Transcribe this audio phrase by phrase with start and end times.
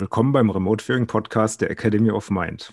[0.00, 2.72] Willkommen beim Remote Viewing Podcast der Academy of Mind.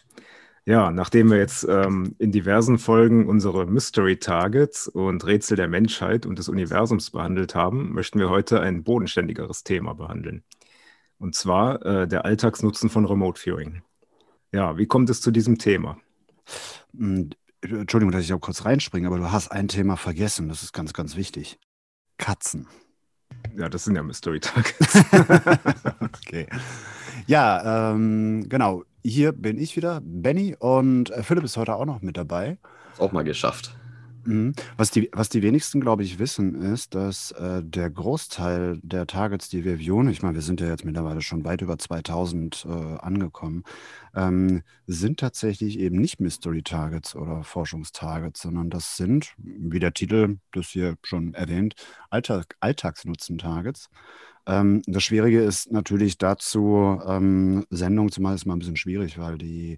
[0.64, 6.26] Ja, nachdem wir jetzt ähm, in diversen Folgen unsere Mystery Targets und Rätsel der Menschheit
[6.26, 10.46] und des Universums behandelt haben, möchten wir heute ein bodenständigeres Thema behandeln.
[11.20, 13.82] Und zwar äh, der Alltagsnutzen von Remote Viewing.
[14.54, 15.98] Ja, wie kommt es zu diesem Thema?
[16.98, 20.48] Hm, Entschuldigung, dass ich auch kurz reinspringe, aber du hast ein Thema vergessen.
[20.48, 21.60] Das ist ganz, ganz wichtig.
[22.18, 22.68] Katzen.
[23.58, 24.96] Ja, das sind ja Mystery Targets.
[26.02, 26.48] okay.
[27.26, 28.84] Ja, ähm, genau.
[29.04, 32.58] Hier bin ich wieder, Benny, und äh, Philipp ist heute auch noch mit dabei.
[32.98, 33.74] Auch mal geschafft.
[34.28, 34.54] Mhm.
[34.76, 39.48] Was die, was die wenigsten, glaube ich, wissen, ist, dass äh, der Großteil der Targets,
[39.48, 42.98] die wir viewen, ich meine, wir sind ja jetzt mittlerweile schon weit über 2000 äh,
[42.98, 43.64] angekommen,
[44.14, 50.40] ähm, sind tatsächlich eben nicht Mystery Targets oder Forschungstargets, sondern das sind, wie der Titel
[50.52, 51.76] das hier schon erwähnt,
[52.10, 53.90] Alltag, Alltagsnutzen-Targets.
[54.48, 59.20] Ähm, das Schwierige ist natürlich dazu, ähm, Sendungen zu machen, ist mal ein bisschen schwierig,
[59.20, 59.78] weil die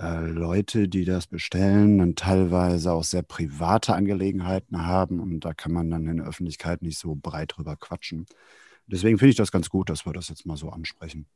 [0.00, 5.72] äh, Leute, die das bestellen, dann teilweise auch sehr private Angelegenheiten haben und da kann
[5.72, 8.26] man dann in der Öffentlichkeit nicht so breit drüber quatschen.
[8.86, 11.26] Deswegen finde ich das ganz gut, dass wir das jetzt mal so ansprechen.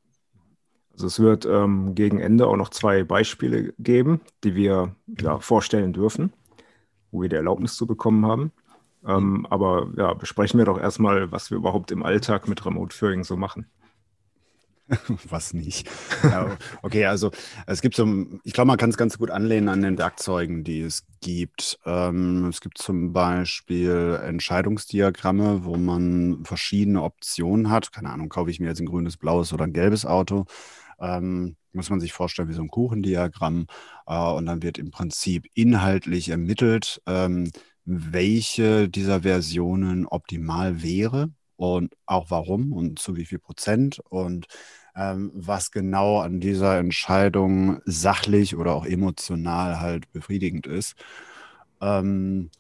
[0.92, 5.92] Also es wird ähm, gegen Ende auch noch zwei Beispiele geben, die wir ja, vorstellen
[5.92, 6.32] dürfen,
[7.12, 8.52] wo wir die Erlaubnis zu bekommen haben.
[9.06, 9.46] Ähm, mhm.
[9.46, 13.36] aber ja, besprechen wir doch erstmal, was wir überhaupt im Alltag mit Remote Viewing so
[13.36, 13.66] machen.
[15.28, 15.88] Was nicht.
[16.22, 17.30] Ja, okay, also
[17.66, 18.06] es gibt so,
[18.44, 21.78] ich glaube, man kann es ganz gut anlehnen an den Werkzeugen, die es gibt.
[21.84, 27.92] Ähm, es gibt zum Beispiel Entscheidungsdiagramme, wo man verschiedene Optionen hat.
[27.92, 30.46] Keine Ahnung, kaufe ich mir jetzt ein grünes, blaues oder ein gelbes Auto.
[30.98, 33.66] Ähm, muss man sich vorstellen wie so ein Kuchendiagramm.
[34.06, 37.50] Äh, und dann wird im Prinzip inhaltlich ermittelt, ähm,
[37.88, 44.46] welche dieser Versionen optimal wäre und auch warum und zu wie viel Prozent und
[44.94, 50.96] ähm, was genau an dieser Entscheidung sachlich oder auch emotional halt befriedigend ist.
[51.80, 52.50] Ähm,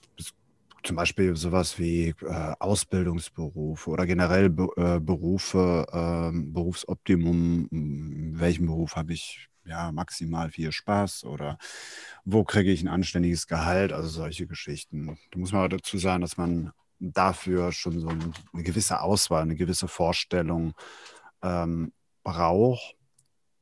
[0.82, 8.66] zum Beispiel sowas wie äh, Ausbildungsberufe oder generell Be äh, Berufe, äh, Berufsoptimum, in welchem
[8.66, 11.58] Beruf habe ich ja maximal viel Spaß oder
[12.24, 15.18] wo kriege ich ein anständiges Gehalt, also solche Geschichten.
[15.30, 19.88] Da muss man dazu sagen, dass man dafür schon so eine gewisse Auswahl, eine gewisse
[19.88, 20.74] Vorstellung
[21.42, 21.92] ähm,
[22.24, 22.96] braucht,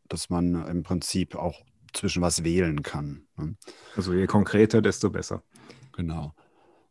[0.08, 1.62] dass man im Prinzip auch
[1.92, 3.26] zwischen was wählen kann.
[3.36, 3.56] Ne?
[3.96, 5.42] Also je konkreter, desto besser.
[5.92, 6.34] Genau.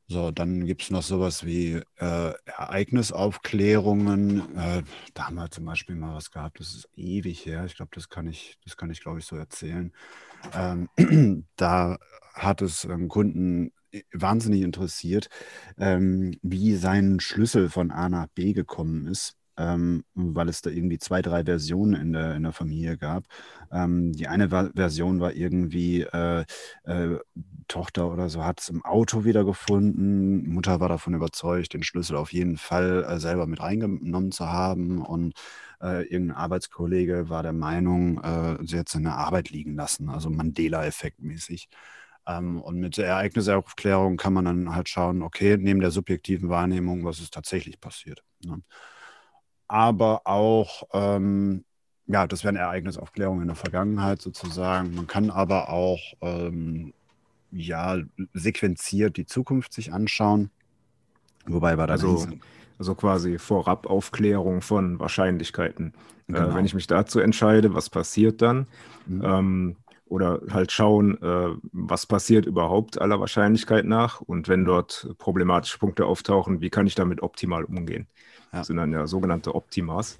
[0.07, 4.55] So, dann gibt es noch sowas wie äh, Ereignisaufklärungen.
[4.55, 4.83] Äh,
[5.15, 7.65] da haben wir zum Beispiel mal was gehabt, das ist ewig her.
[7.65, 9.91] Ich glaube, das kann ich, das kann ich, glaube ich, so erzählen.
[10.53, 10.89] Ähm,
[11.55, 11.97] da
[12.35, 13.71] hat es einen Kunden
[14.13, 15.29] wahnsinnig interessiert,
[15.79, 20.97] ähm, wie sein Schlüssel von A nach B gekommen ist ähm, weil es da irgendwie
[20.97, 23.25] zwei, drei Versionen in der, in der Familie gab.
[23.71, 26.45] Ähm, die eine war, Version war irgendwie, äh,
[26.83, 27.17] äh,
[27.67, 30.47] Tochter oder so hat es im Auto wiedergefunden.
[30.49, 35.01] Mutter war davon überzeugt, den Schlüssel auf jeden Fall äh, selber mit reingenommen zu haben.
[35.01, 35.33] Und
[35.81, 41.21] äh, irgendein Arbeitskollege war der Meinung, äh, sie hätte seine Arbeit liegen lassen, also Mandela-Effekt
[41.21, 41.69] mäßig.
[42.27, 47.05] Ähm, und mit der Ereignisaufklärung kann man dann halt schauen, okay, neben der subjektiven Wahrnehmung,
[47.05, 48.23] was ist tatsächlich passiert.
[48.43, 48.61] Ne?
[49.67, 51.65] aber auch, ähm,
[52.07, 54.93] ja, das wären Ereignisaufklärungen in der Vergangenheit sozusagen.
[54.95, 56.93] Man kann aber auch, ähm,
[57.51, 57.97] ja,
[58.33, 60.49] sequenziert die Zukunft sich anschauen.
[61.47, 62.27] Wobei wir dann also,
[62.77, 65.93] also quasi vorab Aufklärung von Wahrscheinlichkeiten.
[66.27, 66.49] Äh, genau.
[66.49, 68.67] Äh, wenn ich mich dazu entscheide, was passiert dann?
[69.05, 69.21] Mhm.
[69.23, 69.75] Ähm,
[70.07, 76.05] oder halt schauen, äh, was passiert überhaupt aller Wahrscheinlichkeit nach und wenn dort problematische Punkte
[76.05, 78.07] auftauchen, wie kann ich damit optimal umgehen?
[78.51, 78.59] Ja.
[78.59, 80.19] Das sind dann ja sogenannte Optimas.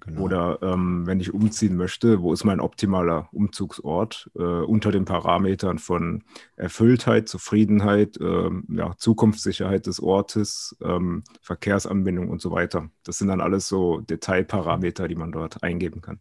[0.00, 0.22] Genau.
[0.22, 5.78] Oder ähm, wenn ich umziehen möchte, wo ist mein optimaler Umzugsort äh, unter den Parametern
[5.78, 6.24] von
[6.56, 12.88] Erfülltheit, Zufriedenheit, äh, ja, Zukunftssicherheit des Ortes, ähm, Verkehrsanbindung und so weiter.
[13.04, 16.18] Das sind dann alles so Detailparameter, die man dort eingeben kann.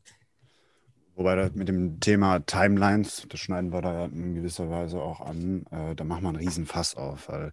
[1.16, 5.66] Wobei das mit dem Thema Timelines, das schneiden wir da in gewisser Weise auch an,
[5.72, 7.52] äh, da machen wir einen Riesenfass auf, weil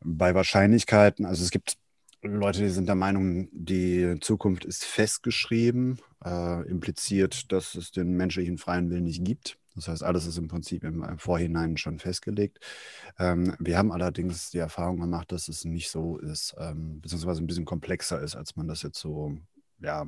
[0.00, 1.76] bei Wahrscheinlichkeiten, also es gibt
[2.26, 8.56] Leute, die sind der Meinung, die Zukunft ist festgeschrieben, äh, impliziert, dass es den menschlichen
[8.56, 9.58] freien Willen nicht gibt.
[9.74, 12.60] Das heißt, alles ist im Prinzip im, im Vorhinein schon festgelegt.
[13.18, 17.46] Ähm, wir haben allerdings die Erfahrung gemacht, dass es nicht so ist, ähm, beziehungsweise ein
[17.46, 19.36] bisschen komplexer ist, als man das jetzt so
[19.80, 20.06] ja,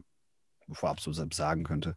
[0.73, 1.97] vorab so sagen könnte.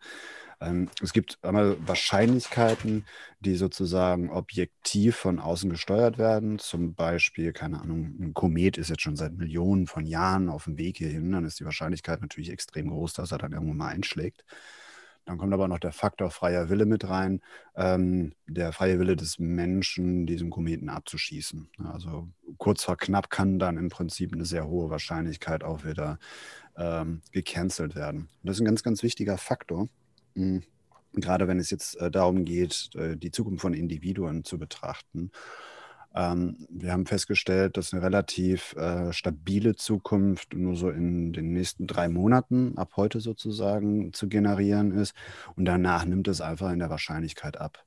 [0.61, 3.05] Ähm, es gibt einmal Wahrscheinlichkeiten,
[3.39, 6.59] die sozusagen objektiv von außen gesteuert werden.
[6.59, 10.77] Zum Beispiel, keine Ahnung, ein Komet ist jetzt schon seit Millionen von Jahren auf dem
[10.77, 11.31] Weg hierhin.
[11.31, 14.43] Dann ist die Wahrscheinlichkeit natürlich extrem groß, dass er dann irgendwo mal einschlägt.
[15.29, 17.41] Dann kommt aber noch der Faktor freier Wille mit rein,
[17.75, 21.69] ähm, der freie Wille des Menschen, diesen Kometen abzuschießen.
[21.83, 22.27] Also
[22.57, 26.17] kurz vor knapp kann dann im Prinzip eine sehr hohe Wahrscheinlichkeit auch wieder
[26.75, 28.21] ähm, gecancelt werden.
[28.21, 29.87] Und das ist ein ganz, ganz wichtiger Faktor.
[30.33, 30.63] Mhm.
[31.13, 35.29] Gerade wenn es jetzt äh, darum geht, äh, die Zukunft von Individuen zu betrachten.
[36.15, 41.87] Ähm, wir haben festgestellt, dass eine relativ äh, stabile Zukunft nur so in den nächsten
[41.87, 45.13] drei Monaten ab heute sozusagen zu generieren ist.
[45.55, 47.85] Und danach nimmt es einfach in der Wahrscheinlichkeit ab.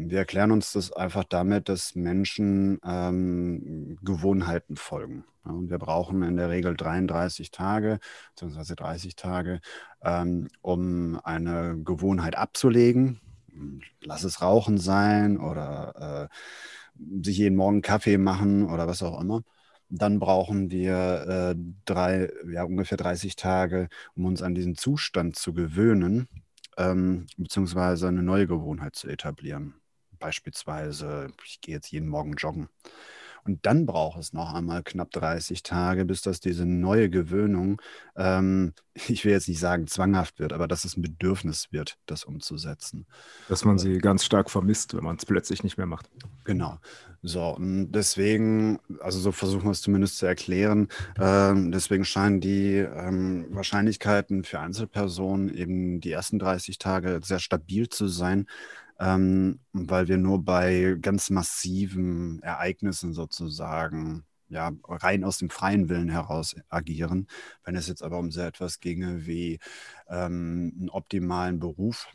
[0.00, 5.24] Wir erklären uns das einfach damit, dass Menschen ähm, Gewohnheiten folgen.
[5.44, 7.98] Ja, und wir brauchen in der Regel 33 Tage
[8.36, 8.76] bzw.
[8.76, 9.60] 30 Tage,
[10.02, 13.20] ähm, um eine Gewohnheit abzulegen.
[14.00, 16.34] Lass es Rauchen sein oder äh,
[17.22, 19.42] sich jeden Morgen Kaffee machen oder was auch immer.
[19.90, 25.54] Dann brauchen wir äh, drei, ja, ungefähr 30 Tage, um uns an diesen Zustand zu
[25.54, 26.28] gewöhnen,
[26.76, 29.74] ähm, beziehungsweise eine neue Gewohnheit zu etablieren.
[30.18, 32.68] Beispielsweise, ich gehe jetzt jeden Morgen joggen.
[33.44, 37.80] Und dann braucht es noch einmal knapp 30 Tage, bis das diese neue Gewöhnung,
[38.16, 38.72] ähm,
[39.08, 43.06] ich will jetzt nicht sagen zwanghaft wird, aber dass es ein Bedürfnis wird, das umzusetzen.
[43.48, 46.10] Dass man sie ganz stark vermisst, wenn man es plötzlich nicht mehr macht.
[46.44, 46.78] Genau.
[47.22, 50.88] So, und deswegen, also so versuchen wir es zumindest zu erklären,
[51.18, 57.88] ähm, deswegen scheinen die ähm, Wahrscheinlichkeiten für Einzelpersonen eben die ersten 30 Tage sehr stabil
[57.88, 58.46] zu sein
[58.98, 66.08] ähm, weil wir nur bei ganz massiven Ereignissen sozusagen ja, rein aus dem freien Willen
[66.08, 67.26] heraus agieren.
[67.64, 69.58] Wenn es jetzt aber um so etwas ginge wie
[70.08, 72.08] ähm, einen optimalen Beruf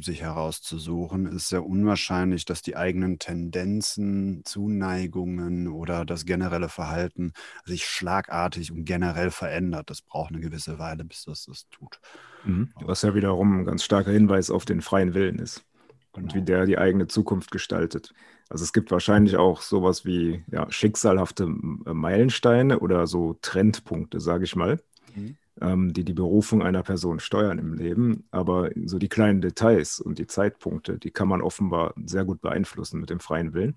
[0.00, 7.32] sich herauszusuchen, ist sehr unwahrscheinlich, dass die eigenen Tendenzen, Zuneigungen oder das generelle Verhalten
[7.64, 9.88] sich schlagartig und generell verändert.
[9.88, 12.00] Das braucht eine gewisse Weile, bis das das tut.
[12.44, 12.70] Mhm.
[12.82, 15.64] Was ja wiederum ein ganz starker Hinweis auf den freien Willen ist
[16.12, 18.12] und wie der die eigene Zukunft gestaltet.
[18.48, 24.44] Also es gibt wahrscheinlich auch sowas wie ja, schicksalhafte äh, Meilensteine oder so Trendpunkte, sage
[24.44, 24.80] ich mal,
[25.14, 25.36] mhm.
[25.60, 28.24] ähm, die die Berufung einer Person steuern im Leben.
[28.30, 33.00] Aber so die kleinen Details und die Zeitpunkte, die kann man offenbar sehr gut beeinflussen
[33.00, 33.76] mit dem freien Willen,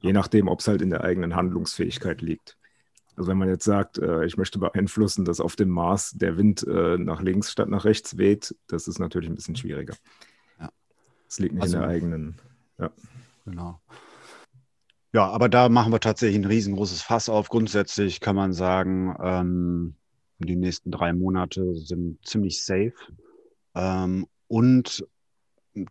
[0.00, 2.56] je nachdem, ob es halt in der eigenen Handlungsfähigkeit liegt.
[3.18, 6.64] Also wenn man jetzt sagt, äh, ich möchte beeinflussen, dass auf dem Mars der Wind
[6.66, 9.94] äh, nach links statt nach rechts weht, das ist natürlich ein bisschen schwieriger.
[11.28, 12.34] Es liegt nicht also, in der eigenen.
[12.78, 12.90] Ja.
[13.44, 13.80] Genau.
[15.12, 17.48] Ja, aber da machen wir tatsächlich ein riesengroßes Fass auf.
[17.48, 19.94] Grundsätzlich kann man sagen, ähm,
[20.38, 22.92] die nächsten drei Monate sind ziemlich safe.
[23.74, 25.06] Ähm, und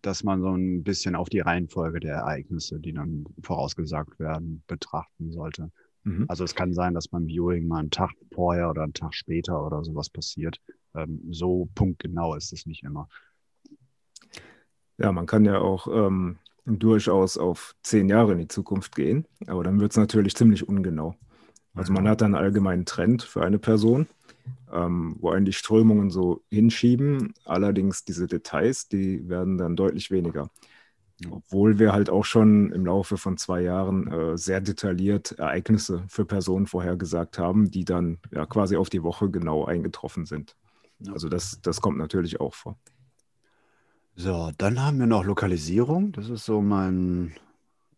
[0.02, 5.32] dass man so ein bisschen auf die Reihenfolge der Ereignisse, die dann vorausgesagt werden, betrachten
[5.32, 5.72] sollte.
[6.04, 6.26] Mhm.
[6.28, 9.66] Also es kann sein, dass beim Viewing mal einen Tag vorher oder einen Tag später
[9.66, 10.60] oder sowas passiert.
[10.96, 13.08] Ähm, so punktgenau ist es nicht immer.
[14.98, 19.64] Ja, man kann ja auch ähm, durchaus auf zehn Jahre in die Zukunft gehen, aber
[19.64, 21.16] dann wird es natürlich ziemlich ungenau.
[21.76, 24.08] Also man hat dann einen allgemeinen Trend für eine Person,
[24.74, 27.34] ähm, wo einen die Strömungen so hinschieben.
[27.46, 30.50] Allerdings diese Details, die werden dann deutlich weniger.
[31.30, 36.26] Obwohl wir halt auch schon im Laufe von zwei Jahren äh, sehr detailliert Ereignisse für
[36.26, 40.56] Personen vorhergesagt haben, die dann ja quasi auf die Woche genau eingetroffen sind.
[41.12, 42.78] Also das, das kommt natürlich auch vor.
[44.20, 46.12] So, dann haben wir noch Lokalisierung.
[46.12, 47.36] Das ist so mein.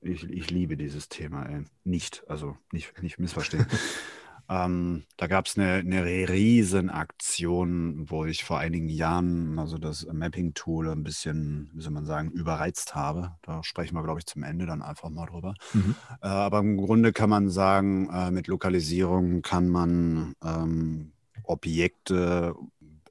[0.01, 1.45] Ich, ich liebe dieses Thema.
[1.45, 1.63] Ey.
[1.85, 3.65] Nicht, also nicht, nicht missverstehen.
[4.49, 10.89] ähm, da gab es eine, eine Riesenaktion, wo ich vor einigen Jahren also das Mapping-Tool
[10.89, 13.37] ein bisschen, wie soll man sagen, überreizt habe.
[13.41, 15.53] Da sprechen wir, glaube ich, zum Ende dann einfach mal drüber.
[15.71, 15.95] Mhm.
[16.21, 21.13] Äh, aber im Grunde kann man sagen, äh, mit Lokalisierung kann man ähm,
[21.43, 22.55] Objekte,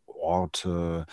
[0.05, 1.07] Orte,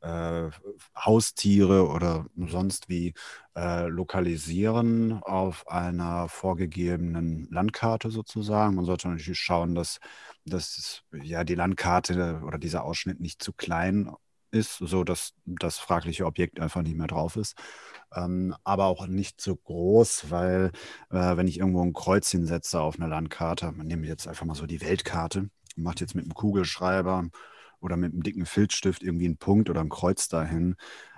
[0.00, 0.50] äh,
[0.96, 3.14] Haustiere oder sonst wie
[3.56, 8.76] äh, lokalisieren auf einer vorgegebenen Landkarte sozusagen.
[8.76, 9.98] Man sollte natürlich schauen, dass,
[10.44, 14.10] dass ja die Landkarte oder dieser Ausschnitt nicht zu klein
[14.50, 17.56] ist, so dass das fragliche Objekt einfach nicht mehr drauf ist.
[18.14, 20.70] Ähm, aber auch nicht so groß, weil
[21.10, 24.54] äh, wenn ich irgendwo ein Kreuzchen setze auf einer Landkarte, man nimmt jetzt einfach mal
[24.54, 27.28] so die Weltkarte, macht jetzt mit einem Kugelschreiber
[27.86, 30.76] oder mit einem dicken Filzstift irgendwie einen Punkt oder ein Kreuz dahin.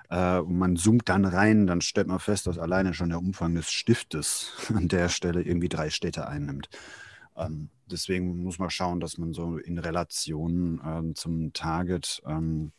[0.08, 3.54] Äh, und man zoomt dann rein, dann stellt man fest, dass alleine schon der Umfang
[3.54, 6.68] des Stiftes an der Stelle irgendwie drei Städte einnimmt.
[7.36, 12.72] Ähm, deswegen muss man schauen, dass man so in Relation äh, zum Target ähm,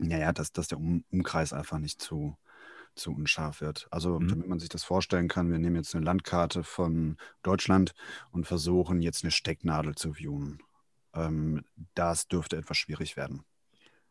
[0.00, 2.36] naja, dass, dass der um Umkreis einfach nicht zu,
[2.94, 3.86] zu unscharf wird.
[3.90, 4.28] Also, mhm.
[4.28, 7.92] damit man sich das vorstellen kann, wir nehmen jetzt eine Landkarte von Deutschland
[8.30, 10.60] und versuchen jetzt eine Stecknadel zu viewen.
[11.14, 11.64] Ähm,
[11.94, 13.42] das dürfte etwas schwierig werden.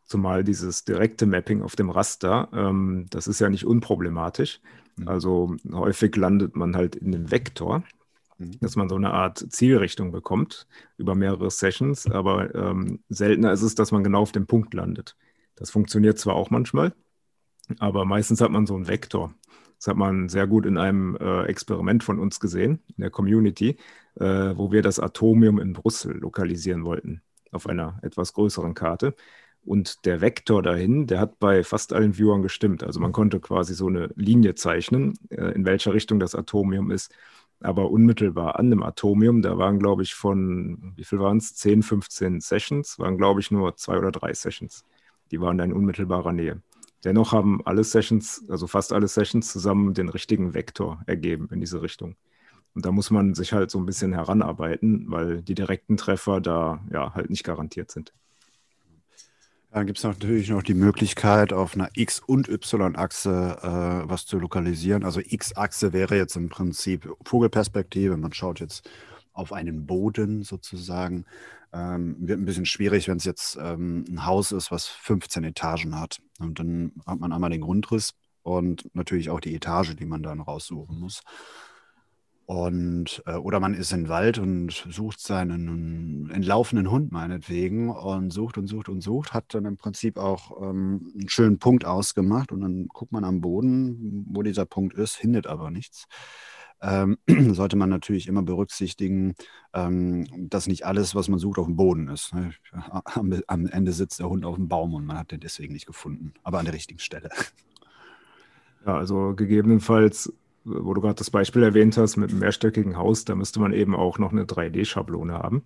[0.06, 4.60] Zumal dieses direkte Mapping auf dem Raster, ähm, das ist ja nicht unproblematisch.
[4.96, 5.08] Mhm.
[5.08, 7.84] Also häufig landet man halt in dem Vektor,
[8.38, 8.60] mhm.
[8.60, 13.76] dass man so eine Art Zielrichtung bekommt über mehrere Sessions, aber ähm, seltener ist es,
[13.76, 15.16] dass man genau auf dem Punkt landet.
[15.56, 16.94] Das funktioniert zwar auch manchmal,
[17.78, 19.34] aber meistens hat man so einen Vektor.
[19.78, 23.78] Das hat man sehr gut in einem äh, Experiment von uns gesehen, in der Community,
[24.20, 27.22] äh, wo wir das Atomium in Brüssel lokalisieren wollten,
[27.52, 29.16] auf einer etwas größeren Karte.
[29.66, 32.84] Und der Vektor dahin, der hat bei fast allen Viewern gestimmt.
[32.84, 37.14] Also man konnte quasi so eine Linie zeichnen, äh, in welcher Richtung das Atomium ist.
[37.62, 41.56] Aber unmittelbar an dem Atomium, da waren, glaube ich, von, wie viel waren es?
[41.56, 44.86] 10, 15 Sessions, waren, glaube ich, nur zwei oder drei Sessions.
[45.32, 46.62] Die waren da in unmittelbarer Nähe.
[47.04, 51.82] Dennoch haben alle Sessions, also fast alle Sessions zusammen den richtigen Vektor ergeben in diese
[51.82, 52.16] Richtung.
[52.76, 56.84] Und da muss man sich halt so ein bisschen heranarbeiten, weil die direkten Treffer da
[56.92, 58.14] ja halt nicht garantiert sind.
[59.72, 64.40] Dann gibt es natürlich noch die Möglichkeit, auf einer X- und Y-Achse äh, was zu
[64.40, 65.04] lokalisieren.
[65.04, 68.18] Also X-Achse wäre jetzt im Prinzip Vogelperspektive.
[68.18, 68.90] Man schaut jetzt
[69.32, 71.26] auf einen Boden sozusagen.
[71.72, 76.00] Ähm, wird ein bisschen schwierig, wenn es jetzt ähm, ein Haus ist, was 15 Etagen
[76.00, 76.20] hat.
[76.40, 80.42] Und dann hat man einmal den Grundriss und natürlich auch die Etage, die man dann
[80.42, 81.22] raussuchen muss.
[82.50, 88.58] Und, äh, oder man ist im Wald und sucht seinen entlaufenden Hund meinetwegen und sucht
[88.58, 92.62] und sucht und sucht, hat dann im Prinzip auch ähm, einen schönen Punkt ausgemacht und
[92.62, 96.06] dann guckt man am Boden, wo dieser Punkt ist, findet aber nichts.
[96.82, 97.20] Ähm,
[97.54, 99.36] sollte man natürlich immer berücksichtigen,
[99.76, 102.34] ähm, dass nicht alles, was man sucht, auf dem Boden ist.
[102.34, 102.54] Ne?
[103.06, 105.86] Am, am, Ende sitzt der Hund auf dem Baum und man hat den deswegen nicht
[105.86, 107.30] gefunden, aber an der richtigen Stelle.
[108.88, 113.36] Ja, also gegebenenfalls wo du gerade das Beispiel erwähnt hast mit einem mehrstöckigen Haus, da
[113.36, 115.64] müsste man eben auch noch eine 3D-Schablone haben.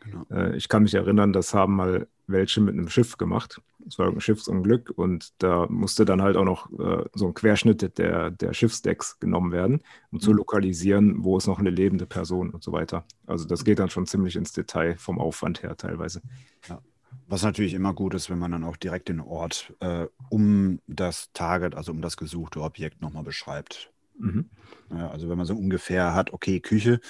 [0.00, 0.24] Genau.
[0.30, 3.60] Äh, ich kann mich erinnern, das haben mal welche mit einem Schiff gemacht.
[3.86, 7.98] Es war ein Schiffsunglück und da musste dann halt auch noch äh, so ein Querschnitt
[7.98, 10.20] der, der Schiffsdecks genommen werden, um mhm.
[10.20, 13.04] zu lokalisieren, wo ist noch eine lebende Person und so weiter.
[13.26, 16.20] Also das geht dann schon ziemlich ins Detail vom Aufwand her teilweise.
[16.68, 16.80] Ja.
[17.28, 21.32] Was natürlich immer gut ist, wenn man dann auch direkt den Ort äh, um das
[21.32, 23.92] Target, also um das gesuchte Objekt nochmal beschreibt.
[24.18, 24.50] Mhm.
[24.90, 27.00] Ja, also wenn man so ungefähr hat, okay, Küche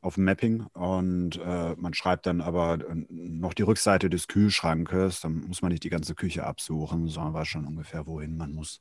[0.00, 5.20] auf dem Mapping und äh, man schreibt dann aber äh, noch die Rückseite des Kühlschrankes,
[5.20, 8.80] dann muss man nicht die ganze Küche absuchen, sondern weiß schon ungefähr, wohin man muss.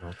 [0.00, 0.14] Ja,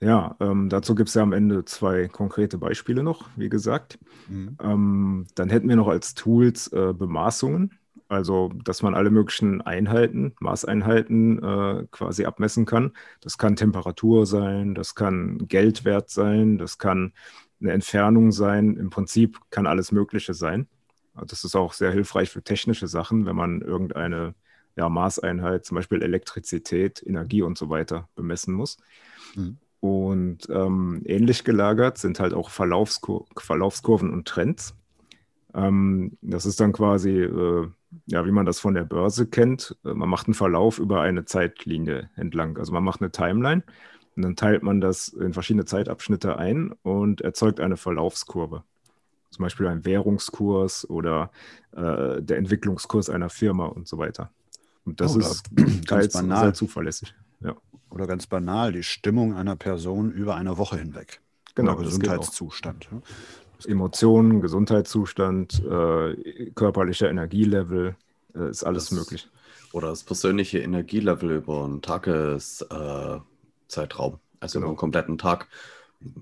[0.00, 3.98] ja ähm, dazu gibt es ja am Ende zwei konkrete Beispiele noch, wie gesagt.
[4.28, 4.56] Mhm.
[4.62, 7.72] Ähm, dann hätten wir noch als Tools äh, Bemaßungen.
[8.12, 12.92] Also, dass man alle möglichen Einheiten, Maßeinheiten äh, quasi abmessen kann.
[13.22, 17.14] Das kann Temperatur sein, das kann Geldwert sein, das kann
[17.58, 18.76] eine Entfernung sein.
[18.76, 20.68] Im Prinzip kann alles Mögliche sein.
[21.26, 24.34] Das ist auch sehr hilfreich für technische Sachen, wenn man irgendeine
[24.76, 28.76] ja, Maßeinheit, zum Beispiel Elektrizität, Energie und so weiter, bemessen muss.
[29.34, 29.56] Mhm.
[29.80, 34.74] Und ähm, ähnlich gelagert sind halt auch Verlaufskur Verlaufskurven und Trends.
[35.54, 37.68] Ähm, das ist dann quasi, äh,
[38.06, 39.76] ja, wie man das von der Börse kennt.
[39.84, 42.58] Äh, man macht einen Verlauf über eine Zeitlinie entlang.
[42.58, 43.62] Also man macht eine Timeline
[44.16, 48.64] und dann teilt man das in verschiedene Zeitabschnitte ein und erzeugt eine Verlaufskurve.
[49.30, 51.30] Zum Beispiel ein Währungskurs oder
[51.72, 54.30] äh, der Entwicklungskurs einer Firma und so weiter.
[54.84, 55.50] Und das oh, ist
[55.86, 57.14] teils sehr zuverlässig.
[57.40, 57.56] Ja.
[57.90, 61.20] Oder ganz banal, die Stimmung einer Person über eine Woche hinweg.
[61.54, 62.88] Genau, Oder Gesundheitszustand.
[63.66, 67.96] Emotionen, Gesundheitszustand, äh, körperlicher Energielevel,
[68.34, 69.28] äh, ist alles das, möglich.
[69.72, 74.66] Oder das persönliche Energielevel über einen Tageszeitraum, äh, also genau.
[74.66, 75.48] über einen kompletten Tag,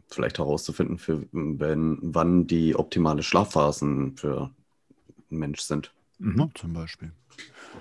[0.08, 4.50] vielleicht herauszufinden, für wenn, wann die optimale Schlafphasen für
[5.30, 5.92] einen Mensch sind.
[6.18, 6.50] Mhm.
[6.54, 7.12] Zum Beispiel.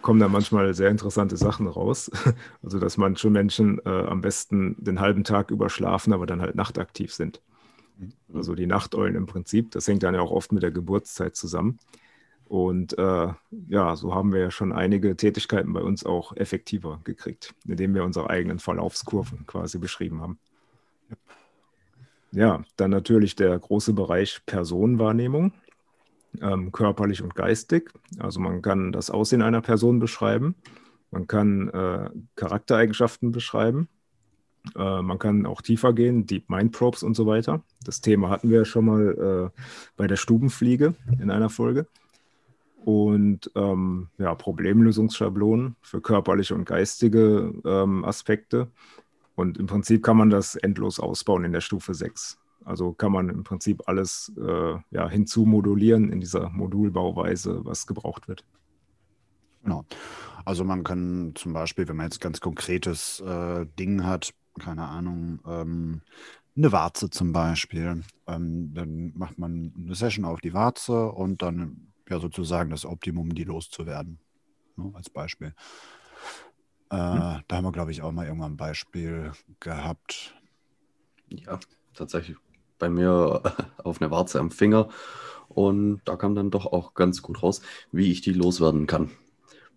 [0.01, 2.09] Kommen da manchmal sehr interessante Sachen raus.
[2.63, 6.55] Also, dass manche Menschen äh, am besten den halben Tag über schlafen, aber dann halt
[6.55, 7.41] nachtaktiv sind.
[7.99, 8.13] Mhm.
[8.33, 9.71] Also die Nachteulen im Prinzip.
[9.71, 11.79] Das hängt dann ja auch oft mit der Geburtszeit zusammen.
[12.45, 13.27] Und äh,
[13.67, 18.03] ja, so haben wir ja schon einige Tätigkeiten bei uns auch effektiver gekriegt, indem wir
[18.03, 20.39] unsere eigenen Verlaufskurven quasi beschrieben haben.
[22.31, 25.53] Ja, dann natürlich der große Bereich Personenwahrnehmung,
[26.41, 27.91] ähm, körperlich und geistig.
[28.17, 30.55] Also man kann das Aussehen einer Person beschreiben,
[31.11, 33.89] man kann äh, Charaktereigenschaften beschreiben,
[34.75, 37.63] äh, man kann auch tiefer gehen, Deep Mind Probes und so weiter.
[37.83, 39.61] Das Thema hatten wir schon mal äh,
[39.97, 41.87] bei der Stubenfliege in einer Folge.
[42.85, 48.69] und ähm, ja, Problemlösungsschablonen für körperliche und geistige ähm, Aspekte.
[49.35, 52.37] Und im Prinzip kann man das endlos ausbauen in der Stufe 6.
[52.65, 58.43] Also kann man im Prinzip alles äh, ja, hinzumodulieren in dieser Modulbauweise, was gebraucht wird.
[59.63, 59.85] Genau.
[60.45, 65.39] Also man kann zum Beispiel, wenn man jetzt ganz konkretes äh, Ding hat, keine Ahnung,
[65.45, 66.01] ähm,
[66.55, 71.93] eine Warze zum Beispiel, ähm, dann macht man eine Session auf die Warze und dann
[72.09, 74.19] ja sozusagen das Optimum, die loszuwerden,
[74.75, 75.53] ne, als Beispiel.
[76.89, 77.43] Äh, hm.
[77.47, 80.35] Da haben wir, glaube ich, auch mal irgendwann ein Beispiel gehabt.
[81.29, 81.59] Ja,
[81.93, 82.37] tatsächlich
[82.79, 83.41] bei mir
[83.83, 84.89] auf eine Warze am Finger
[85.49, 89.11] und da kam dann doch auch ganz gut raus, wie ich die loswerden kann.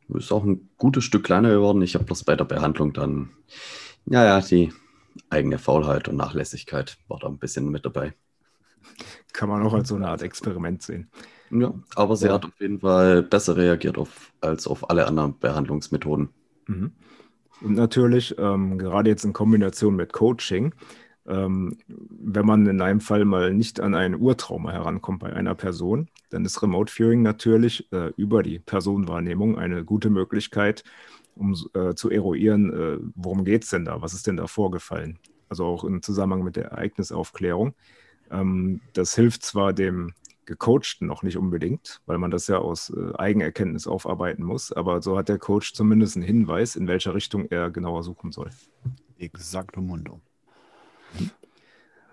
[0.09, 1.81] Ist auch ein gutes Stück kleiner geworden.
[1.81, 3.31] Ich habe bloß bei der Behandlung dann,
[4.05, 4.73] naja, die
[5.31, 8.15] eigene Faulheit und Nachlässigkeit war da ein bisschen mit dabei.
[9.33, 11.11] Kann man auch als so eine Art Experiment sehen.
[11.51, 12.35] Ja, aber sie ja.
[12.35, 16.31] hat auf jeden Fall besser reagiert auf, als auf alle anderen Behandlungsmethoden.
[16.67, 16.93] Mhm.
[17.61, 20.75] Und natürlich, ähm, gerade jetzt in Kombination mit Coaching,
[21.27, 26.09] ähm, wenn man in einem Fall mal nicht an ein Urtrauma herankommt bei einer Person,
[26.31, 30.83] dann ist Remote Viewing natürlich äh, über die Personenwahrnehmung eine gute Möglichkeit,
[31.35, 35.19] um äh, zu eruieren, äh, worum geht es denn da, was ist denn da vorgefallen.
[35.49, 37.75] Also auch im Zusammenhang mit der Ereignisaufklärung.
[38.31, 43.17] Ähm, das hilft zwar dem Gecoachten noch nicht unbedingt, weil man das ja aus äh,
[43.17, 47.71] Eigenerkenntnis aufarbeiten muss, aber so hat der Coach zumindest einen Hinweis, in welcher Richtung er
[47.71, 48.51] genauer suchen soll.
[49.19, 50.21] Exakto mundo.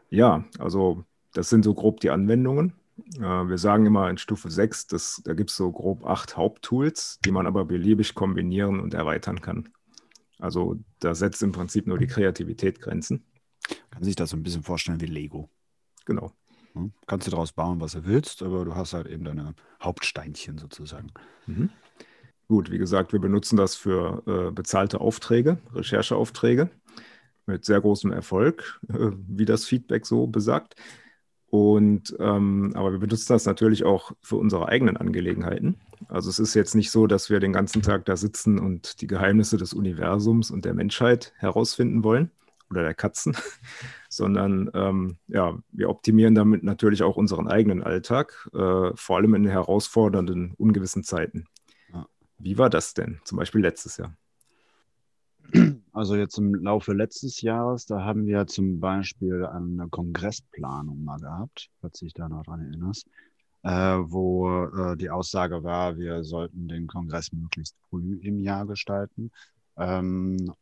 [0.09, 2.73] Ja, also das sind so grob die Anwendungen.
[3.18, 7.20] Äh, wir sagen immer in Stufe 6, dass, da gibt es so grob acht Haupttools,
[7.25, 9.70] die man aber beliebig kombinieren und erweitern kann.
[10.39, 13.25] Also da setzt im Prinzip nur die Kreativität Grenzen.
[13.91, 15.50] Kann sich das so ein bisschen vorstellen wie Lego.
[16.06, 16.32] Genau.
[16.74, 16.94] Hm?
[17.08, 21.12] Kannst du daraus bauen, was du willst, aber du hast halt eben deine Hauptsteinchen sozusagen.
[21.46, 21.70] Mhm.
[22.48, 26.70] Gut, wie gesagt, wir benutzen das für äh, bezahlte Aufträge, Rechercheaufträge
[27.46, 30.75] mit sehr großem Erfolg, äh, wie das Feedback so besagt.
[31.50, 35.79] Und ähm, aber wir benutzen das natürlich auch für unsere eigenen Angelegenheiten.
[36.08, 39.08] Also es ist jetzt nicht so, dass wir den ganzen Tag da sitzen und die
[39.08, 42.32] Geheimnisse des Universums und der Menschheit herausfinden wollen
[42.70, 43.36] oder der Katzen,
[44.10, 49.47] sondern ähm, ja, wir optimieren damit natürlich auch unseren eigenen Alltag, äh, vor allem in
[49.47, 51.47] herausfordernden, ungewissen Zeiten.
[52.39, 54.15] Wie war das denn, zum Beispiel letztes Jahr?
[55.99, 61.69] Also jetzt im Laufe letztes Jahres, da haben wir zum Beispiel eine Kongressplanung mal gehabt,
[61.81, 63.05] falls du dich da noch dran erinnerst,
[63.63, 69.29] äh, wo äh, die Aussage war, wir sollten den Kongress möglichst früh im Jahr gestalten.
[69.75, 70.53] Ähm,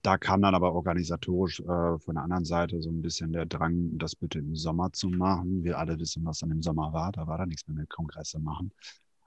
[0.00, 3.98] da kam dann aber organisatorisch äh, von der anderen Seite so ein bisschen der Drang,
[3.98, 5.62] das bitte im Sommer zu machen.
[5.62, 7.12] Wir alle wissen, was dann im Sommer war.
[7.12, 8.72] Da war da nichts mehr mit Kongresse machen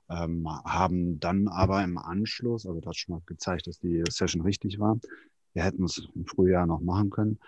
[0.09, 4.41] ähm, haben dann aber im Anschluss, also das hat schon mal gezeigt, dass die Session
[4.41, 4.99] richtig war.
[5.53, 7.39] Wir hätten es im Frühjahr noch machen können.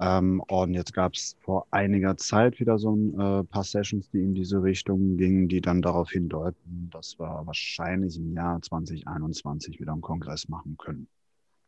[0.00, 4.22] Ähm, und jetzt gab es vor einiger Zeit wieder so ein äh, paar Sessions, die
[4.22, 9.92] in diese Richtung gingen, die dann darauf hindeuten, dass wir wahrscheinlich im Jahr 2021 wieder
[9.92, 11.06] einen Kongress machen können.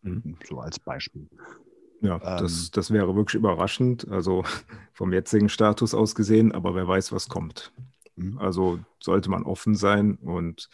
[0.03, 0.37] Mhm.
[0.49, 1.29] So als Beispiel.
[2.01, 4.43] Ja, ähm, das, das wäre wirklich überraschend, also
[4.93, 7.73] vom jetzigen Status aus gesehen, aber wer weiß, was kommt.
[8.17, 8.39] Mhm.
[8.39, 10.69] Also sollte man offen sein und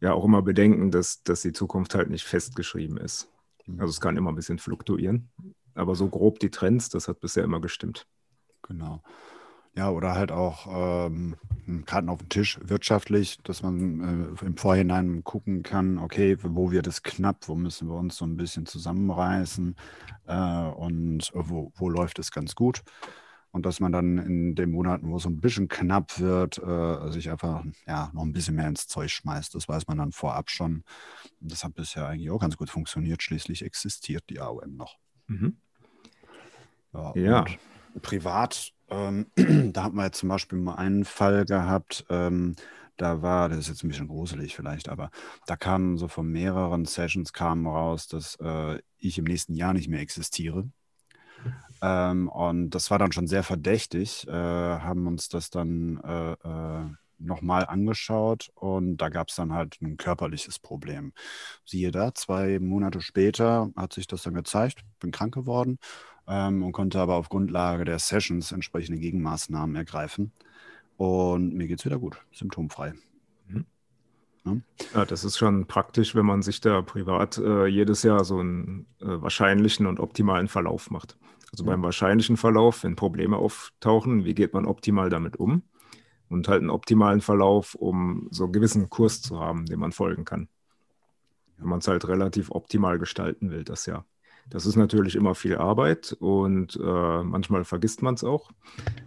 [0.00, 3.30] ja auch immer bedenken, dass, dass die Zukunft halt nicht festgeschrieben ist.
[3.74, 3.80] Mhm.
[3.80, 5.30] Also es kann immer ein bisschen fluktuieren.
[5.74, 8.06] Aber so grob die Trends, das hat bisher immer gestimmt.
[8.62, 9.02] Genau.
[9.76, 10.66] Ja, oder halt auch
[11.06, 11.36] ähm,
[11.86, 16.88] Karten auf dem Tisch wirtschaftlich, dass man äh, im Vorhinein gucken kann, okay, wo wird
[16.88, 19.76] es knapp, wo müssen wir uns so ein bisschen zusammenreißen
[20.26, 22.82] äh, und wo, wo läuft es ganz gut
[23.52, 27.10] und dass man dann in den Monaten, wo es so ein bisschen knapp wird, äh,
[27.10, 29.54] sich einfach ja, noch ein bisschen mehr ins Zeug schmeißt.
[29.54, 30.84] Das weiß man dann vorab schon.
[31.40, 33.22] Das hat bisher eigentlich auch ganz gut funktioniert.
[33.22, 34.98] Schließlich existiert die AOM noch.
[35.26, 35.56] Mhm.
[36.92, 37.12] Ja.
[37.16, 37.44] ja.
[38.02, 39.26] Privat, ähm,
[39.72, 42.54] da hatten wir jetzt zum Beispiel mal einen Fall gehabt, ähm,
[42.96, 45.10] da war, das ist jetzt ein bisschen gruselig vielleicht, aber
[45.46, 49.88] da kamen so von mehreren Sessions kamen raus, dass äh, ich im nächsten Jahr nicht
[49.88, 50.68] mehr existiere.
[51.82, 56.90] Ähm, und das war dann schon sehr verdächtig, äh, haben uns das dann äh, äh,
[57.18, 61.12] nochmal angeschaut und da gab es dann halt ein körperliches Problem.
[61.64, 65.78] Siehe da, zwei Monate später hat sich das dann gezeigt, bin krank geworden
[66.26, 70.32] ähm, und konnte aber auf Grundlage der Sessions entsprechende Gegenmaßnahmen ergreifen.
[70.96, 72.92] Und mir geht es wieder gut, symptomfrei.
[73.46, 73.66] Mhm.
[74.44, 74.56] Ja.
[74.94, 75.04] ja.
[75.04, 79.06] das ist schon praktisch, wenn man sich da privat äh, jedes Jahr so einen äh,
[79.06, 81.16] wahrscheinlichen und optimalen Verlauf macht.
[81.52, 85.62] Also beim wahrscheinlichen Verlauf, wenn Probleme auftauchen, wie geht man optimal damit um?
[86.30, 90.24] und halt einen optimalen Verlauf, um so einen gewissen Kurs zu haben, dem man folgen
[90.24, 90.48] kann.
[91.58, 94.06] Wenn man es halt relativ optimal gestalten will, das Jahr.
[94.48, 98.50] Das ist natürlich immer viel Arbeit und äh, manchmal vergisst man es auch.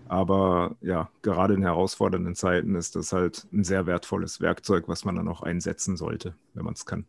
[0.07, 5.15] Aber ja, gerade in herausfordernden Zeiten ist das halt ein sehr wertvolles Werkzeug, was man
[5.15, 7.05] dann auch einsetzen sollte, wenn man es kann.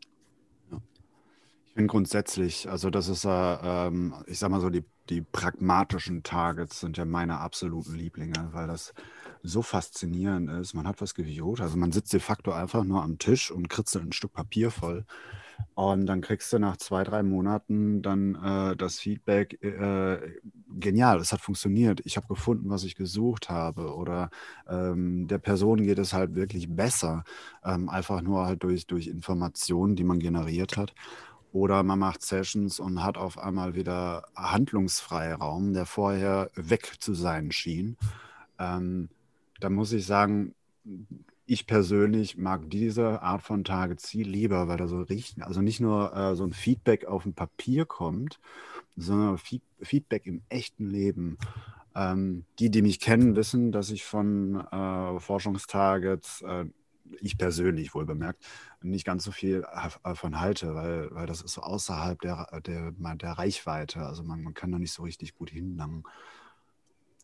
[1.74, 6.22] Ich finde grundsätzlich, also das ist, äh, ähm, ich sag mal so, die, die pragmatischen
[6.22, 8.94] Targets sind ja meine absoluten Lieblinge, weil das
[9.42, 10.74] so faszinierend ist.
[10.74, 14.04] Man hat was geviewt, also man sitzt de facto einfach nur am Tisch und kritzelt
[14.04, 15.04] ein Stück Papier voll.
[15.74, 20.18] Und dann kriegst du nach zwei, drei Monaten dann äh, das Feedback, äh,
[20.78, 23.94] genial, es hat funktioniert, ich habe gefunden, was ich gesucht habe.
[23.96, 24.30] Oder
[24.68, 27.24] ähm, der Person geht es halt wirklich besser,
[27.64, 30.94] ähm, einfach nur halt durch, durch Informationen, die man generiert hat.
[31.54, 37.52] Oder man macht Sessions und hat auf einmal wieder Handlungsfreiraum, der vorher weg zu sein
[37.52, 37.96] schien.
[38.58, 39.08] Ähm,
[39.60, 40.56] da muss ich sagen,
[41.46, 45.78] ich persönlich mag diese Art von Targets viel lieber, weil da so riechen, also nicht
[45.78, 48.40] nur äh, so ein Feedback auf dem Papier kommt,
[48.96, 51.38] sondern Feedback im echten Leben.
[51.94, 56.64] Ähm, die, die mich kennen, wissen, dass ich von äh, Forschungstargets äh,
[57.20, 58.42] ich persönlich wohl bemerkt,
[58.82, 59.66] nicht ganz so viel
[60.02, 64.00] davon halte, weil, weil das ist so außerhalb der, der, der Reichweite.
[64.00, 66.04] Also man, man kann da nicht so richtig gut hinlangen.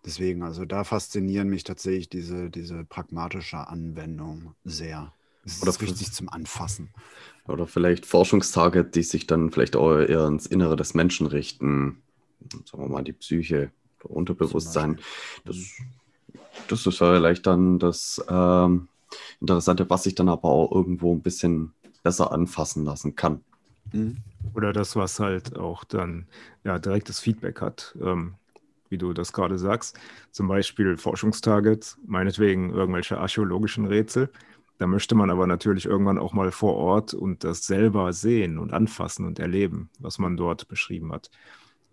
[0.05, 5.12] Deswegen, also da faszinieren mich tatsächlich diese, diese pragmatische Anwendung sehr.
[5.45, 6.90] Es oder ist richtig zum Anfassen.
[7.47, 12.03] Oder vielleicht Forschungstage, die sich dann vielleicht auch eher ins Innere des Menschen richten.
[12.64, 13.71] Sagen wir mal, die Psyche,
[14.03, 14.99] Unterbewusstsein.
[15.45, 15.57] Das,
[16.69, 18.88] das ist vielleicht dann das, ähm,
[19.40, 21.72] Interessante, was sich dann aber auch irgendwo ein bisschen
[22.03, 23.42] besser anfassen lassen kann.
[23.92, 24.18] Mhm.
[24.55, 26.26] Oder das, was halt auch dann
[26.64, 28.35] ja, direktes Feedback hat, ähm,
[28.88, 29.98] wie du das gerade sagst.
[30.31, 34.31] Zum Beispiel Forschungstargets, meinetwegen irgendwelche archäologischen Rätsel.
[34.79, 38.72] Da möchte man aber natürlich irgendwann auch mal vor Ort und das selber sehen und
[38.72, 41.31] anfassen und erleben, was man dort beschrieben hat.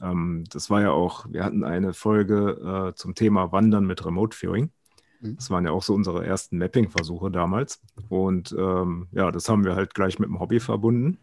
[0.02, 4.36] Ähm, das war ja auch, wir hatten eine Folge äh, zum Thema Wandern mit Remote
[4.36, 4.72] Viewing.
[5.20, 5.36] Mhm.
[5.36, 7.82] Das waren ja auch so unsere ersten Mapping-Versuche damals.
[8.10, 11.18] Und ähm, ja, das haben wir halt gleich mit dem Hobby verbunden.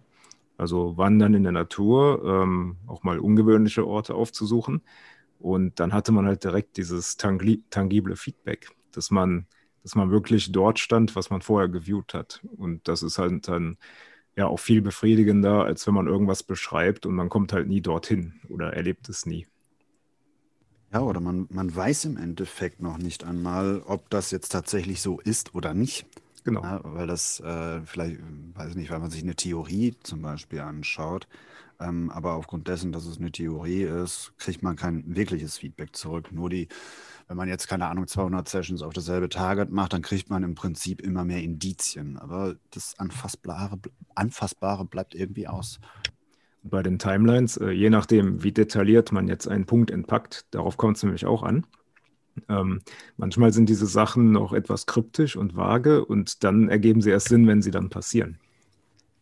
[0.56, 4.82] Also Wandern in der Natur, ähm, auch mal ungewöhnliche Orte aufzusuchen.
[5.40, 9.46] Und dann hatte man halt direkt dieses tangible Feedback, dass man,
[9.82, 12.40] dass man wirklich dort stand, was man vorher geviewt hat.
[12.56, 13.76] Und das ist halt dann
[14.36, 18.34] ja auch viel befriedigender, als wenn man irgendwas beschreibt und man kommt halt nie dorthin
[18.48, 19.46] oder erlebt es nie.
[20.94, 25.18] Ja, oder man, man weiß im Endeffekt noch nicht einmal, ob das jetzt tatsächlich so
[25.18, 26.06] ist oder nicht.
[26.44, 26.62] Genau.
[26.62, 28.20] Ja, weil das äh, vielleicht,
[28.54, 31.26] weiß ich nicht, weil man sich eine Theorie zum Beispiel anschaut,
[31.80, 36.30] ähm, aber aufgrund dessen, dass es eine Theorie ist, kriegt man kein wirkliches Feedback zurück.
[36.30, 36.68] Nur die,
[37.26, 40.54] wenn man jetzt, keine Ahnung, 200 Sessions auf dasselbe Target macht, dann kriegt man im
[40.54, 42.18] Prinzip immer mehr Indizien.
[42.18, 43.80] Aber das Anfassbare,
[44.14, 45.80] Anfassbare bleibt irgendwie aus
[46.64, 50.96] bei den Timelines, äh, je nachdem, wie detailliert man jetzt einen Punkt entpackt, darauf kommt
[50.96, 51.66] es nämlich auch an.
[52.48, 52.80] Ähm,
[53.16, 57.46] manchmal sind diese Sachen noch etwas kryptisch und vage und dann ergeben sie erst Sinn,
[57.46, 58.38] wenn sie dann passieren.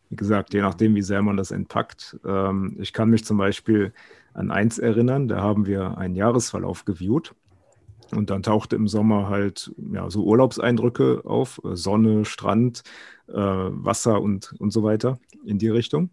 [0.08, 2.18] Wie gesagt, je nachdem, wie sehr man das entpackt.
[2.24, 3.92] Ähm, ich kann mich zum Beispiel
[4.34, 7.34] an eins erinnern, da haben wir einen Jahresverlauf geviewt
[8.14, 12.82] und dann tauchte im Sommer halt ja, so Urlaubseindrücke auf, äh, Sonne, Strand,
[13.28, 16.10] äh, Wasser und, und so weiter in die Richtung.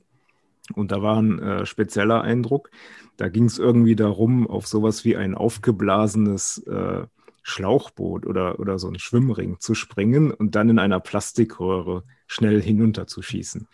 [0.73, 2.69] Und da war ein äh, spezieller Eindruck.
[3.17, 7.05] Da ging es irgendwie darum, auf sowas wie ein aufgeblasenes äh,
[7.43, 13.67] Schlauchboot oder, oder so ein Schwimmring zu springen und dann in einer Plastikröhre schnell hinunterzuschießen.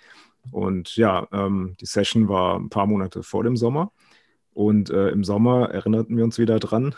[0.51, 3.91] Und ja, ähm, die Session war ein paar Monate vor dem Sommer.
[4.53, 6.95] Und äh, im Sommer erinnerten wir uns wieder dran,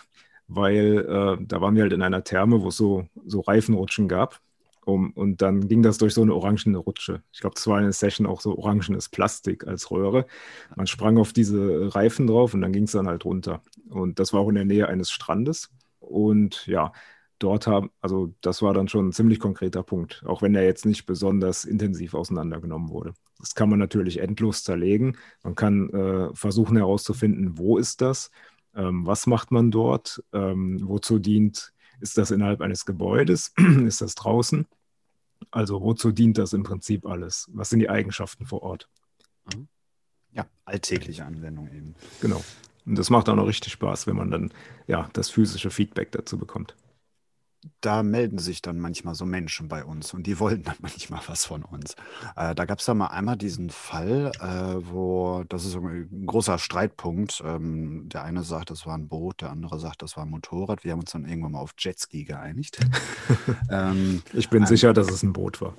[0.48, 4.42] weil äh, da waren wir halt in einer Therme, wo es so, so Reifenrutschen gab
[4.88, 7.22] um, und dann ging das durch so eine orangene Rutsche.
[7.34, 10.26] Ich glaube, das war eine Session auch so orangenes Plastik als Röhre.
[10.78, 13.62] Man sprang auf diese Reifen drauf und dann ging es dann halt runter.
[13.90, 15.70] Und das war auch in der Nähe eines Strandes.
[16.00, 16.94] Und ja,
[17.38, 20.86] dort haben, also das war dann schon ein ziemlich konkreter Punkt, auch wenn er jetzt
[20.86, 23.14] nicht besonders intensiv auseinandergenommen wurde.
[23.40, 25.18] Das kann man natürlich endlos zerlegen.
[25.44, 28.32] Man kann äh, versuchen herauszufinden, wo ist das,
[28.74, 33.54] ähm, was macht man dort, ähm, wozu dient, ist das innerhalb eines Gebäudes,
[33.86, 34.66] ist das draußen?
[35.52, 37.50] Also wozu dient das im Prinzip alles?
[37.54, 38.90] Was sind die Eigenschaften vor Ort?
[39.54, 39.68] Mhm.
[40.34, 41.96] Ja, alltägliche Anwendung eben.
[42.22, 42.44] Genau.
[42.86, 44.54] Und das macht auch noch richtig Spaß, wenn man dann
[44.88, 46.76] ja das physische Feedback dazu bekommt.
[47.82, 51.46] Da melden sich dann manchmal so Menschen bei uns und die wollen dann manchmal was
[51.46, 51.96] von uns.
[52.36, 56.58] Äh, da gab es da mal einmal diesen Fall, äh, wo, das ist ein großer
[56.58, 57.42] Streitpunkt.
[57.46, 60.84] Ähm, der eine sagt, das war ein Boot, der andere sagt, das war ein Motorrad.
[60.84, 62.80] Wir haben uns dann irgendwann mal auf Jetski geeinigt.
[63.72, 65.74] ähm, ich bin ein, sicher, dass es ein Boot war.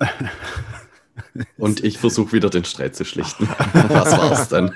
[1.57, 3.47] und ich versuche wieder den Streit zu schlichten.
[3.47, 4.71] was war es denn?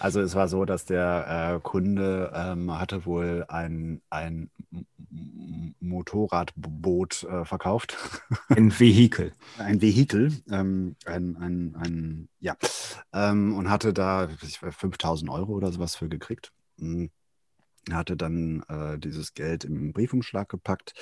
[0.00, 4.50] Also es war so, dass der äh, Kunde ähm, hatte wohl ein, ein
[5.90, 7.98] Motorradboot äh, verkauft.
[8.48, 9.32] Ein Vehikel.
[9.58, 12.56] ein Vehikel, ähm, ein, ein, ein, ja,
[13.12, 16.52] ähm, und hatte da 5000 Euro oder sowas für gekriegt.
[16.76, 17.10] Mhm.
[17.88, 20.94] Er hatte dann äh, dieses Geld im Briefumschlag gepackt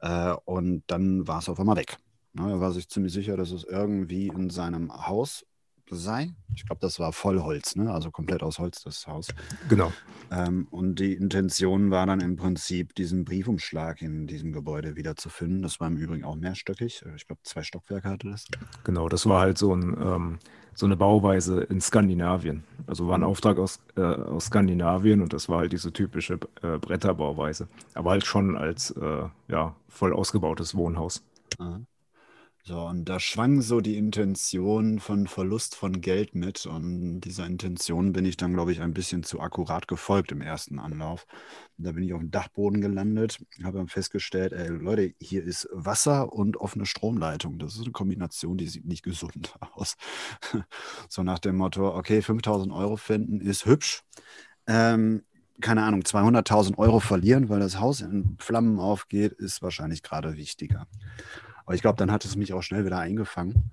[0.00, 1.96] äh, und dann war es auf einmal weg.
[2.32, 5.46] Ne, er war sich ziemlich sicher, dass es irgendwie in seinem Haus
[5.90, 6.34] sei.
[6.54, 7.92] Ich glaube, das war Vollholz, ne?
[7.92, 9.28] also komplett aus Holz das Haus.
[9.68, 9.92] Genau.
[10.30, 15.62] Ähm, und die Intention war dann im Prinzip, diesen Briefumschlag in diesem Gebäude wiederzufinden.
[15.62, 17.02] Das war im Übrigen auch mehrstöckig.
[17.04, 18.46] Äh, ich glaube, zwei Stockwerke hatte das.
[18.84, 20.38] Genau, das war halt so, ein, ähm,
[20.74, 22.64] so eine Bauweise in Skandinavien.
[22.86, 23.26] Also war ein mhm.
[23.26, 27.68] Auftrag aus, äh, aus Skandinavien und das war halt diese typische äh, Bretterbauweise.
[27.94, 31.22] Aber halt schon als äh, ja, voll ausgebautes Wohnhaus.
[31.58, 31.80] Aha.
[32.66, 36.64] So, und da schwang so die Intention von Verlust von Geld mit.
[36.64, 40.78] Und dieser Intention bin ich dann, glaube ich, ein bisschen zu akkurat gefolgt im ersten
[40.78, 41.26] Anlauf.
[41.76, 46.32] Da bin ich auf dem Dachboden gelandet, habe dann festgestellt, ey, Leute, hier ist Wasser
[46.32, 47.58] und offene Stromleitung.
[47.58, 49.96] Das ist eine Kombination, die sieht nicht gesund aus.
[51.10, 54.04] so nach dem Motto, okay, 5000 Euro finden ist hübsch.
[54.66, 55.22] Ähm,
[55.60, 60.86] keine Ahnung, 200.000 Euro verlieren, weil das Haus in Flammen aufgeht, ist wahrscheinlich gerade wichtiger.
[61.64, 63.72] Aber ich glaube, dann hat es mich auch schnell wieder eingefangen.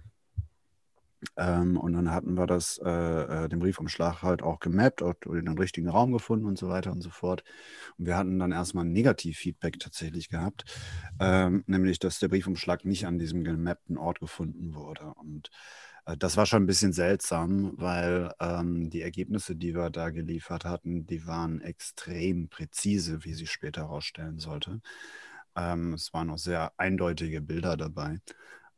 [1.37, 5.57] Ähm, und dann hatten wir das, äh, äh, den Briefumschlag halt auch gemappt und den
[5.57, 7.43] richtigen Raum gefunden und so weiter und so fort.
[7.97, 10.65] Und wir hatten dann erstmal ein Negativ-Feedback tatsächlich gehabt,
[11.19, 15.13] ähm, nämlich, dass der Briefumschlag nicht an diesem gemappten Ort gefunden wurde.
[15.13, 15.51] Und
[16.05, 20.65] äh, das war schon ein bisschen seltsam, weil ähm, die Ergebnisse, die wir da geliefert
[20.65, 24.81] hatten, die waren extrem präzise, wie sich später herausstellen sollte.
[25.55, 28.19] Ähm, es waren auch sehr eindeutige Bilder dabei.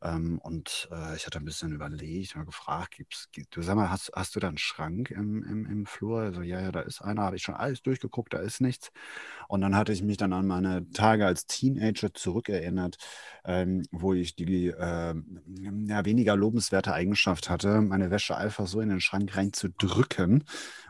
[0.04, 3.90] Ähm, und äh, ich hatte ein bisschen überlegt, mal gefragt, gibt's, gibt, du sag mal,
[3.90, 6.20] hast, hast du da einen Schrank im, im, im Flur?
[6.20, 8.92] Also ja, ja, da ist einer, habe ich schon alles durchgeguckt, da ist nichts.
[9.48, 12.98] Und dann hatte ich mich dann an meine Tage als Teenager zurückerinnert,
[13.46, 15.14] ähm, wo ich die äh,
[15.60, 20.44] ja, weniger lobenswerte Eigenschaft hatte, meine Wäsche einfach so in den Schrank reinzudrücken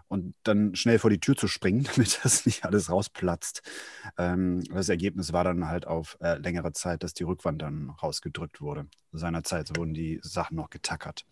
[0.08, 3.62] und dann schnell vor die Tür zu springen, damit das nicht alles rausplatzt.
[4.18, 8.60] Ähm, das Ergebnis war dann halt auf äh, längere Zeit, dass die Rückwand dann rausgedrückt
[8.60, 8.86] wurde.
[9.12, 11.24] Seinerzeit wurden die Sachen noch getackert.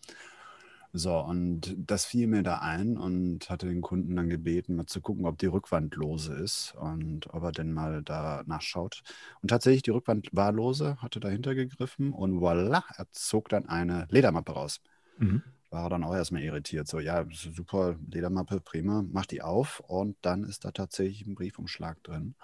[0.95, 5.01] So, und das fiel mir da ein und hatte den Kunden dann gebeten, mal zu
[5.01, 9.01] gucken, ob die Rückwand lose ist und ob er denn mal da nachschaut.
[9.41, 14.05] Und tatsächlich, die Rückwand war lose, hatte dahinter gegriffen und voilà, er zog dann eine
[14.11, 14.81] Ledermappe raus.
[15.17, 15.41] Mhm
[15.73, 16.87] war er dann auch erstmal irritiert.
[16.87, 22.01] So, ja, super Ledermappe, prima, mach die auf und dann ist da tatsächlich ein Briefumschlag
[22.03, 22.35] drin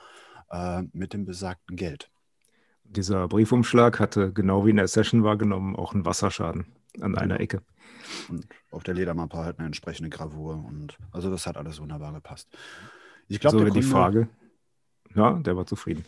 [0.50, 2.10] äh, mit dem besagten Geld.
[2.84, 6.66] Dieser Briefumschlag hatte genau wie in der Session wahrgenommen auch einen Wasserschaden
[7.00, 7.44] an einer genau.
[7.44, 7.62] Ecke.
[8.30, 12.50] Und auf der Ledermappe halt eine entsprechende Gravur und also das hat alles wunderbar gepasst.
[13.28, 14.28] Ich glaube, so die Frage,
[15.14, 16.04] ja, der war zufrieden.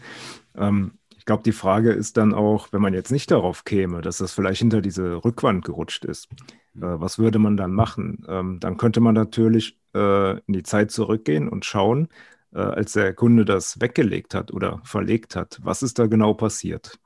[0.56, 4.18] Ähm, ich glaube, die Frage ist dann auch, wenn man jetzt nicht darauf käme, dass
[4.18, 6.28] das vielleicht hinter diese Rückwand gerutscht ist,
[6.74, 8.26] äh, was würde man dann machen?
[8.28, 12.08] Ähm, dann könnte man natürlich äh, in die Zeit zurückgehen und schauen,
[12.56, 16.98] äh, als der Kunde das weggelegt hat oder verlegt hat, was ist da genau passiert?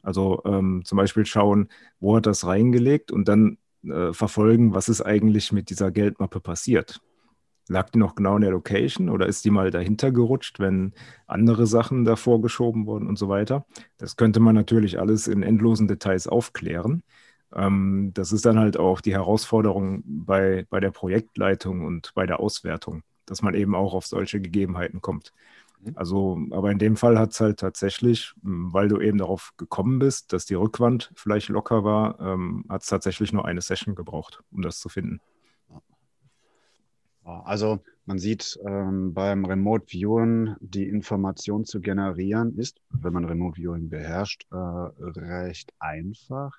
[0.00, 1.68] Also ähm, zum Beispiel schauen,
[2.00, 7.02] wo hat das reingelegt und dann äh, verfolgen, was ist eigentlich mit dieser Geldmappe passiert.
[7.68, 10.92] Lag die noch genau in der Location oder ist die mal dahinter gerutscht, wenn
[11.26, 13.64] andere Sachen davor geschoben wurden und so weiter?
[13.96, 17.02] Das könnte man natürlich alles in endlosen Details aufklären.
[17.54, 22.40] Ähm, das ist dann halt auch die Herausforderung bei, bei der Projektleitung und bei der
[22.40, 25.32] Auswertung, dass man eben auch auf solche Gegebenheiten kommt.
[25.84, 25.92] Mhm.
[25.94, 30.32] Also, aber in dem Fall hat es halt tatsächlich, weil du eben darauf gekommen bist,
[30.32, 34.62] dass die Rückwand vielleicht locker war, ähm, hat es tatsächlich nur eine Session gebraucht, um
[34.62, 35.20] das zu finden.
[37.24, 43.56] Also man sieht ähm, beim Remote Viewing, die Information zu generieren ist, wenn man Remote
[43.56, 46.52] Viewing beherrscht, äh, recht einfach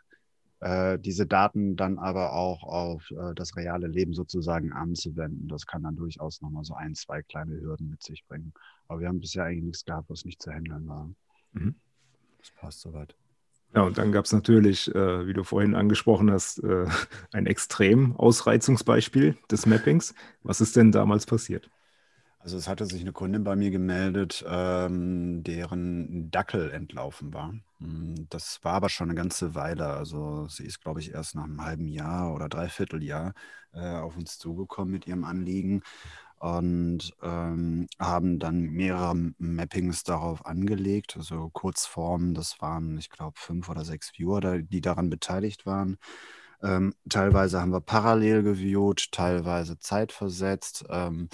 [0.61, 5.47] äh, diese Daten dann aber auch auf äh, das reale Leben sozusagen anzuwenden.
[5.47, 8.53] Das kann dann durchaus nochmal so ein, zwei kleine Hürden mit sich bringen.
[8.87, 11.09] Aber wir haben bisher eigentlich nichts gehabt, was nicht zu handeln war.
[11.51, 11.75] Mhm.
[12.39, 13.15] Das passt soweit.
[13.75, 16.85] Ja, und dann gab es natürlich, äh, wie du vorhin angesprochen hast, äh,
[17.33, 20.13] ein extrem Ausreizungsbeispiel des Mappings.
[20.43, 21.69] Was ist denn damals passiert?
[22.39, 27.55] Also es hatte sich eine Kundin bei mir gemeldet, ähm, deren Dackel entlaufen war.
[27.79, 29.87] Hm, das war aber schon eine ganze Weile.
[29.87, 33.33] Also sie ist, glaube ich, erst nach einem halben Jahr oder Dreivierteljahr
[33.73, 35.81] äh, auf uns zugekommen mit ihrem Anliegen
[36.39, 42.33] und ähm, haben dann mehrere Mappings darauf angelegt, also Kurzformen.
[42.33, 45.97] Das waren, ich glaube, fünf oder sechs Viewer, die daran beteiligt waren.
[46.63, 50.85] Ähm, teilweise haben wir parallel geviewt, teilweise zeitversetzt.
[50.89, 51.29] Ähm,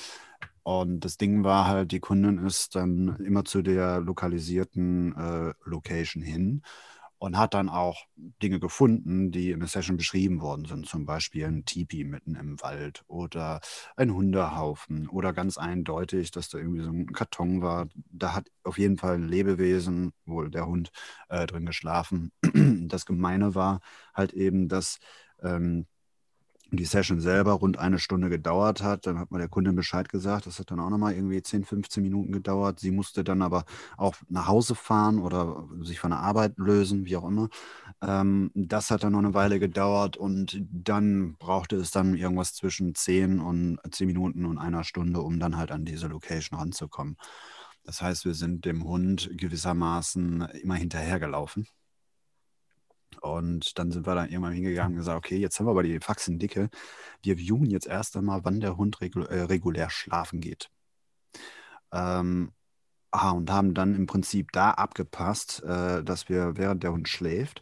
[0.64, 6.22] und das Ding war halt, die Kundin ist dann immer zu der lokalisierten äh, Location
[6.22, 6.62] hin
[7.22, 8.08] und hat dann auch
[8.42, 10.88] Dinge gefunden, die in der Session beschrieben worden sind.
[10.88, 13.62] Zum Beispiel ein Tipi mitten im Wald oder
[13.96, 17.90] ein Hundehaufen oder ganz eindeutig, dass da irgendwie so ein Karton war.
[18.10, 20.90] Da hat auf jeden Fall ein Lebewesen, wohl der Hund,
[21.30, 22.32] äh, drin geschlafen.
[22.92, 23.82] Das Gemeine war
[24.16, 24.98] halt eben, dass
[25.44, 25.86] ähm,
[26.78, 29.06] die Session selber rund eine Stunde gedauert hat.
[29.06, 30.46] Dann hat mir der Kunde Bescheid gesagt.
[30.46, 32.80] Das hat dann auch nochmal irgendwie 10, 15 Minuten gedauert.
[32.80, 33.66] Sie musste dann aber
[33.98, 37.50] auch nach Hause fahren oder sich von der Arbeit lösen, wie auch immer.
[38.02, 42.96] Ähm, das hat dann noch eine Weile gedauert und dann brauchte es dann irgendwas zwischen
[42.96, 47.18] 10 und 10 Minuten und einer Stunde, um dann halt an diese Location ranzukommen.
[47.84, 51.68] Das heißt, wir sind dem Hund gewissermaßen immer hinterhergelaufen.
[53.22, 56.00] Und dann sind wir dann irgendwann hingegangen und gesagt, okay, jetzt haben wir aber die
[56.00, 56.70] Faxen dicke.
[57.22, 60.70] Wir viewen jetzt erst einmal, wann der Hund regul äh, regulär schlafen geht.
[61.92, 62.52] Ähm,
[63.12, 67.62] ah, und haben dann im Prinzip da abgepasst, äh, dass wir, während der Hund schläft,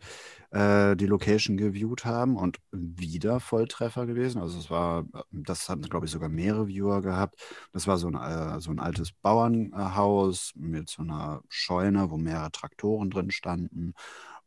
[0.51, 4.41] äh, die Location geviewt haben und wieder Volltreffer gewesen.
[4.41, 7.35] Also es war, das hatten, glaube ich, sogar mehrere Viewer gehabt.
[7.73, 12.51] Das war so ein, äh, so ein altes Bauernhaus mit so einer Scheune, wo mehrere
[12.51, 13.93] Traktoren drin standen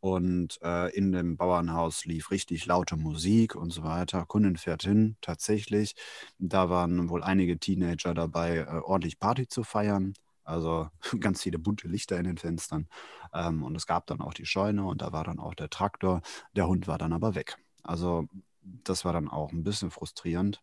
[0.02, 4.26] und äh, in dem Bauernhaus lief richtig laute Musik und so weiter.
[4.26, 5.94] Kundin fährt hin, tatsächlich.
[6.40, 10.14] Da waren wohl einige Teenager dabei, äh, ordentlich Party zu feiern.
[10.42, 10.88] Also
[11.20, 12.88] ganz viele bunte Lichter in den Fenstern.
[13.32, 16.20] Ähm, und es gab dann auch die Scheune und da war dann auch der Traktor.
[16.56, 17.56] Der Hund war dann aber weg.
[17.84, 18.26] Also
[18.60, 20.60] das war dann auch ein bisschen frustrierend.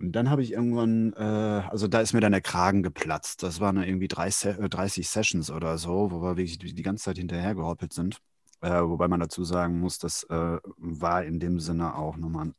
[0.00, 3.42] Und dann habe ich irgendwann, äh, also da ist mir dann der Kragen geplatzt.
[3.42, 7.18] Das waren irgendwie 30, 30 äh, Sessions oder so, wo wir wirklich die ganze Zeit
[7.18, 8.18] hinterhergehoppelt sind.
[8.62, 12.52] Äh, wobei man dazu sagen muss, das äh, war in dem Sinne auch nochmal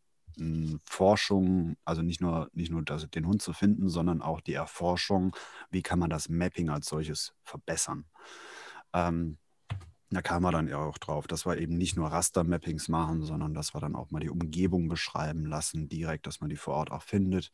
[0.85, 5.35] Forschung, also nicht nur, nicht nur das, den Hund zu finden, sondern auch die Erforschung,
[5.69, 8.05] wie kann man das Mapping als solches verbessern.
[8.93, 9.37] Ähm,
[10.11, 13.53] da kam er dann ja auch drauf, dass wir eben nicht nur Raster-Mappings machen, sondern
[13.53, 16.91] dass wir dann auch mal die Umgebung beschreiben lassen, direkt, dass man die vor Ort
[16.91, 17.49] auch findet.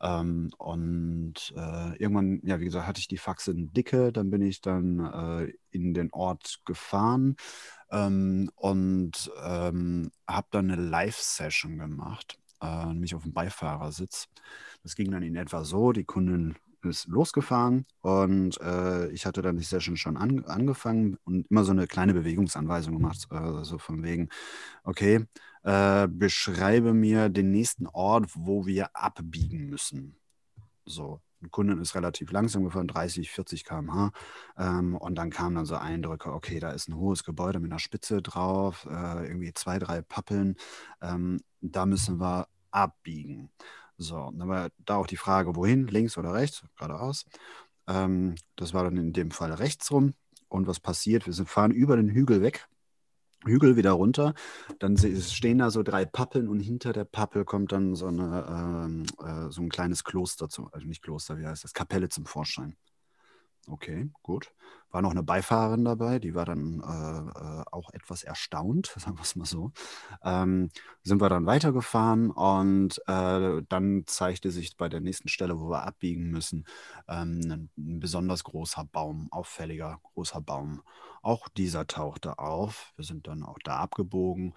[0.00, 4.42] Ähm, und äh, irgendwann, ja, wie gesagt, hatte ich die Faxe in Dicke, dann bin
[4.42, 7.36] ich dann äh, in den Ort gefahren
[7.90, 14.28] ähm, und ähm, habe dann eine Live-Session gemacht, äh, nämlich auf dem Beifahrersitz.
[14.82, 19.56] Das ging dann in etwa so, die Kundin ist losgefahren und äh, ich hatte dann
[19.56, 24.02] die Session schon an, angefangen und immer so eine kleine Bewegungsanweisung gemacht, äh, so von
[24.02, 24.28] wegen,
[24.84, 25.26] okay,
[25.62, 30.16] äh, beschreibe mir den nächsten Ort, wo wir abbiegen müssen.
[30.84, 34.10] So, ein Kunde ist relativ langsam gefahren, 30, 40 km/h.
[34.56, 37.78] Ähm, und dann kamen dann so Eindrücke, okay, da ist ein hohes Gebäude mit einer
[37.78, 40.56] Spitze drauf, äh, irgendwie zwei, drei Pappeln.
[41.00, 43.50] Ähm, da müssen wir abbiegen.
[43.98, 47.24] So, dann war da auch die Frage, wohin, links oder rechts, geradeaus.
[47.88, 50.14] Ähm, das war dann in dem Fall rechts rum.
[50.48, 51.26] Und was passiert?
[51.26, 52.68] Wir sind, fahren über den Hügel weg,
[53.44, 54.34] Hügel wieder runter.
[54.78, 59.06] Dann stehen da so drei Pappeln und hinter der Pappel kommt dann so, eine, ähm,
[59.20, 62.76] äh, so ein kleines Kloster, zum, also nicht Kloster, wie heißt das, Kapelle zum Vorschein.
[63.70, 64.52] Okay, gut.
[64.90, 69.22] War noch eine Beifahrerin dabei, die war dann äh, äh, auch etwas erstaunt, sagen wir
[69.22, 69.72] es mal so.
[70.22, 70.70] Ähm,
[71.02, 75.84] sind wir dann weitergefahren und äh, dann zeigte sich bei der nächsten Stelle, wo wir
[75.86, 76.66] abbiegen müssen,
[77.08, 80.82] ähm, ein, besonders großer Baum, auffälliger großer Baum.
[81.20, 82.92] Auch dieser tauchte auf.
[82.96, 84.54] Wir sind dann auch da abgebogen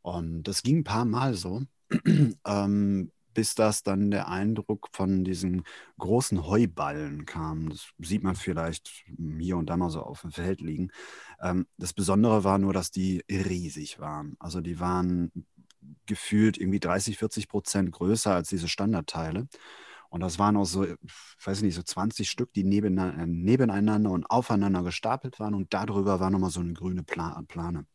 [0.00, 1.62] und das ging ein paar Mal so.
[2.46, 5.64] ähm, bis das dann der Eindruck von diesen
[5.98, 7.70] großen Heuballen kam.
[7.70, 10.90] Das sieht man vielleicht hier und da mal so auf dem Feld liegen.
[11.40, 14.36] Ähm, das Besondere war nur, dass die riesig waren.
[14.38, 15.32] Also die waren
[16.06, 19.48] gefühlt irgendwie 30, 40 Prozent größer als diese Standardteile.
[20.10, 20.86] Und das waren auch so,
[21.44, 25.54] weiß ich nicht, so 20 Stück, die nebeneinander und aufeinander gestapelt waren.
[25.54, 27.86] Und darüber war nochmal so eine grüne Plane.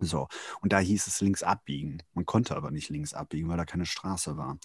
[0.00, 0.28] So,
[0.60, 2.02] und da hieß es links abbiegen.
[2.14, 4.58] Man konnte aber nicht links abbiegen, weil da keine Straße war.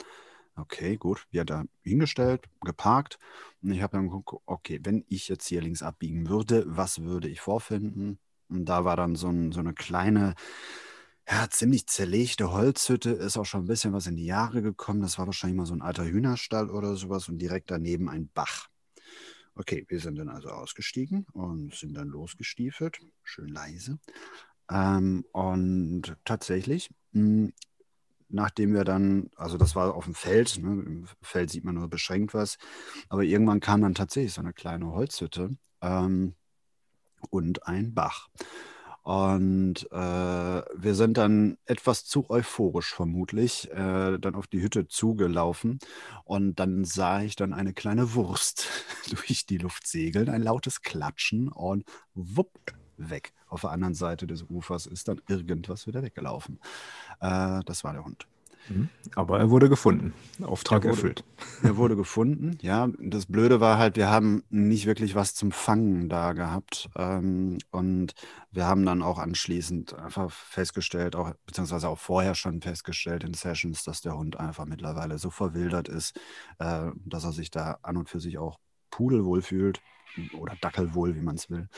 [0.56, 1.26] Okay, gut.
[1.32, 3.18] Wir da hingestellt, geparkt.
[3.62, 7.30] Und ich habe dann geguckt, okay, wenn ich jetzt hier links abbiegen würde, was würde
[7.30, 8.20] ich vorfinden?
[8.50, 10.36] Und da war dann so, ein, so eine kleine,
[11.30, 15.02] ja, ziemlich zerlegte Holzhütte, ist auch schon ein bisschen was in die Jahre gekommen.
[15.02, 18.68] Das war wahrscheinlich mal so ein alter Hühnerstall oder sowas und direkt daneben ein Bach.
[19.56, 24.00] Okay, wir sind dann also ausgestiegen und sind dann losgestiefelt, schön leise.
[24.70, 27.54] Ähm, und tatsächlich, mh, hm,
[28.30, 31.90] nachdem wir dann, also das war auf dem Feld, ne, im Feld sieht man nur
[31.90, 32.58] beschränkt was,
[33.10, 36.36] aber irgendwann kam dann tatsächlich so eine kleine Holzhütte ähm,
[37.32, 38.30] und ein Bach.
[39.02, 45.80] Und äh, wir sind dann etwas zu euphorisch vermutlich äh, dann auf die Hütte zugelaufen.
[46.26, 48.68] Und dann sah ich dann eine kleine Wurst
[49.10, 52.52] durch die Luft segeln, ein lautes Klatschen und wupp,
[53.00, 53.34] weg.
[53.48, 56.60] Auf der anderen Seite des Ufers ist dann irgendwas wieder weggelaufen.
[57.20, 58.28] Äh, das war der Hund.
[58.70, 58.90] Mhm.
[59.16, 60.14] Aber er wurde gefunden.
[60.42, 61.24] Auftrag er wurde, erfüllt.
[61.64, 62.88] Er wurde gefunden, ja.
[63.00, 66.90] Das Blöde war halt, wir haben nicht wirklich was zum Fangen da gehabt.
[66.96, 68.14] Ähm, und
[68.52, 73.84] wir haben dann auch anschließend einfach festgestellt, auch, beziehungsweise auch vorher schon festgestellt in Sessions,
[73.84, 76.20] dass der Hund einfach mittlerweile so verwildert ist,
[76.60, 78.60] äh, dass er sich da an und für sich auch
[78.92, 79.82] pudelwohl fühlt
[80.38, 81.70] oder dackelwohl, wie man es will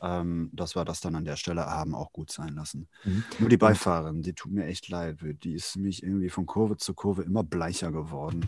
[0.00, 2.88] ähm, dass wir das dann an der Stelle haben auch gut sein lassen.
[3.04, 3.24] Mhm.
[3.38, 5.18] Nur die Beifahrerin, die tut mir echt leid.
[5.42, 8.46] Die ist nämlich irgendwie von Kurve zu Kurve immer bleicher geworden.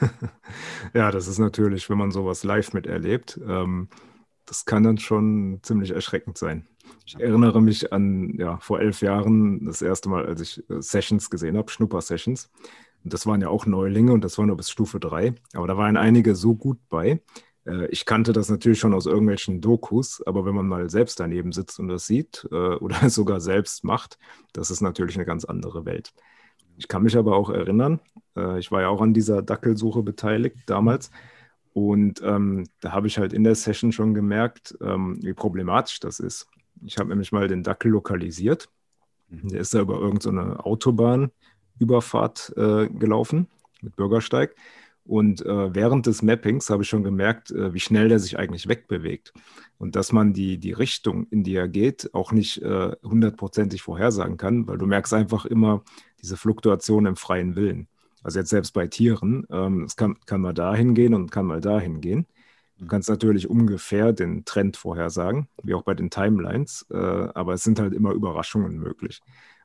[0.94, 3.88] ja, das ist natürlich, wenn man sowas live miterlebt, ähm,
[4.46, 6.66] das kann dann schon ziemlich erschreckend sein.
[7.06, 11.30] Ich erinnere mich an, ja, vor elf Jahren, das erste Mal, als ich äh, Sessions
[11.30, 12.50] gesehen habe, Schnupper-Sessions.
[13.04, 15.34] Das waren ja auch Neulinge und das war nur bis Stufe 3.
[15.54, 17.20] Aber da waren einige so gut bei,
[17.90, 21.78] ich kannte das natürlich schon aus irgendwelchen Dokus, aber wenn man mal selbst daneben sitzt
[21.78, 24.18] und das sieht äh, oder sogar selbst macht,
[24.52, 26.12] das ist natürlich eine ganz andere Welt.
[26.76, 28.00] Ich kann mich aber auch erinnern,
[28.36, 31.10] äh, ich war ja auch an dieser Dackelsuche beteiligt damals.
[31.74, 36.20] Und ähm, da habe ich halt in der Session schon gemerkt, ähm, wie problematisch das
[36.20, 36.46] ist.
[36.84, 38.68] Ich habe nämlich mal den Dackel lokalisiert.
[39.28, 39.48] Mhm.
[39.48, 43.48] Der ist da über irgendeine so Autobahnüberfahrt äh, gelaufen
[43.80, 44.54] mit Bürgersteig.
[45.04, 48.68] Und äh, während des Mappings habe ich schon gemerkt, äh, wie schnell der sich eigentlich
[48.68, 49.32] wegbewegt.
[49.78, 54.36] Und dass man die, die Richtung, in die er geht, auch nicht äh, hundertprozentig vorhersagen
[54.36, 55.82] kann, weil du merkst einfach immer
[56.20, 57.88] diese Fluktuation im freien Willen.
[58.22, 61.60] Also jetzt selbst bei Tieren, ähm, es kann, kann mal dahin gehen und kann mal
[61.60, 62.26] dahin gehen.
[62.78, 67.64] Du kannst natürlich ungefähr den Trend vorhersagen, wie auch bei den Timelines, äh, aber es
[67.64, 69.20] sind halt immer Überraschungen möglich.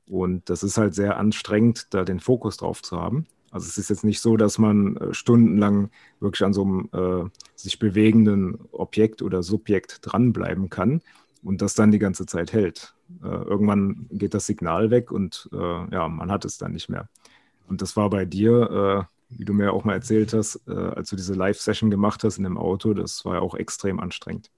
[0.07, 3.27] Und das ist halt sehr anstrengend, da den Fokus drauf zu haben.
[3.51, 5.89] Also es ist jetzt nicht so, dass man äh, stundenlang
[6.19, 11.01] wirklich an so einem äh, sich bewegenden Objekt oder Subjekt dranbleiben kann
[11.43, 12.93] und das dann die ganze Zeit hält.
[13.23, 17.09] Äh, irgendwann geht das Signal weg und äh, ja, man hat es dann nicht mehr.
[17.67, 21.09] Und das war bei dir, äh, wie du mir auch mal erzählt hast, äh, als
[21.09, 24.51] du diese Live-Session gemacht hast in dem Auto, das war ja auch extrem anstrengend.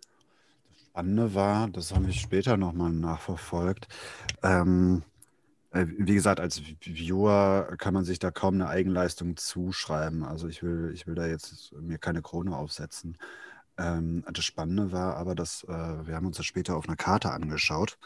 [0.71, 3.87] Das Spannende war, das habe ich später nochmal nachverfolgt.
[4.43, 5.08] Ähm, äh,
[5.71, 10.23] wie gesagt, als Viewer kann man sich da kaum eine Eigenleistung zuschreiben.
[10.23, 13.17] Also ich will, ich will da jetzt mir keine Krone aufsetzen.
[13.79, 17.31] Ähm, das Spannende war aber, dass äh, wir haben uns das später auf einer Karte
[17.31, 17.97] angeschaut,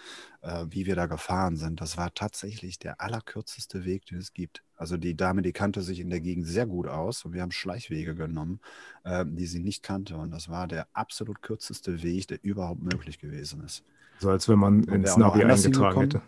[0.42, 1.82] äh, wie wir da gefahren sind.
[1.82, 4.62] Das war tatsächlich der allerkürzeste Weg, den es gibt.
[4.76, 7.52] Also die Dame, die kannte sich in der Gegend sehr gut aus und wir haben
[7.52, 8.60] Schleichwege genommen,
[9.04, 10.16] äh, die sie nicht kannte.
[10.16, 13.84] Und das war der absolut kürzeste Weg, der überhaupt möglich gewesen ist.
[14.20, 16.22] So als wenn man ins Navi eingetragen hätte.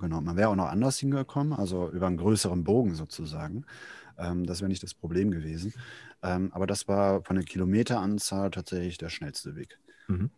[0.00, 3.64] Genau, man wäre auch noch anders hingekommen, also über einen größeren Bogen sozusagen.
[4.18, 5.74] Ähm, das wäre nicht das Problem gewesen.
[6.22, 9.78] Ähm, aber das war von der Kilometeranzahl tatsächlich der schnellste Weg.
[10.08, 10.30] Mhm.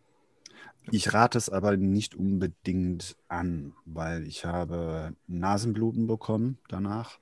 [0.91, 7.19] Ich rate es aber nicht unbedingt an, weil ich habe Nasenbluten bekommen danach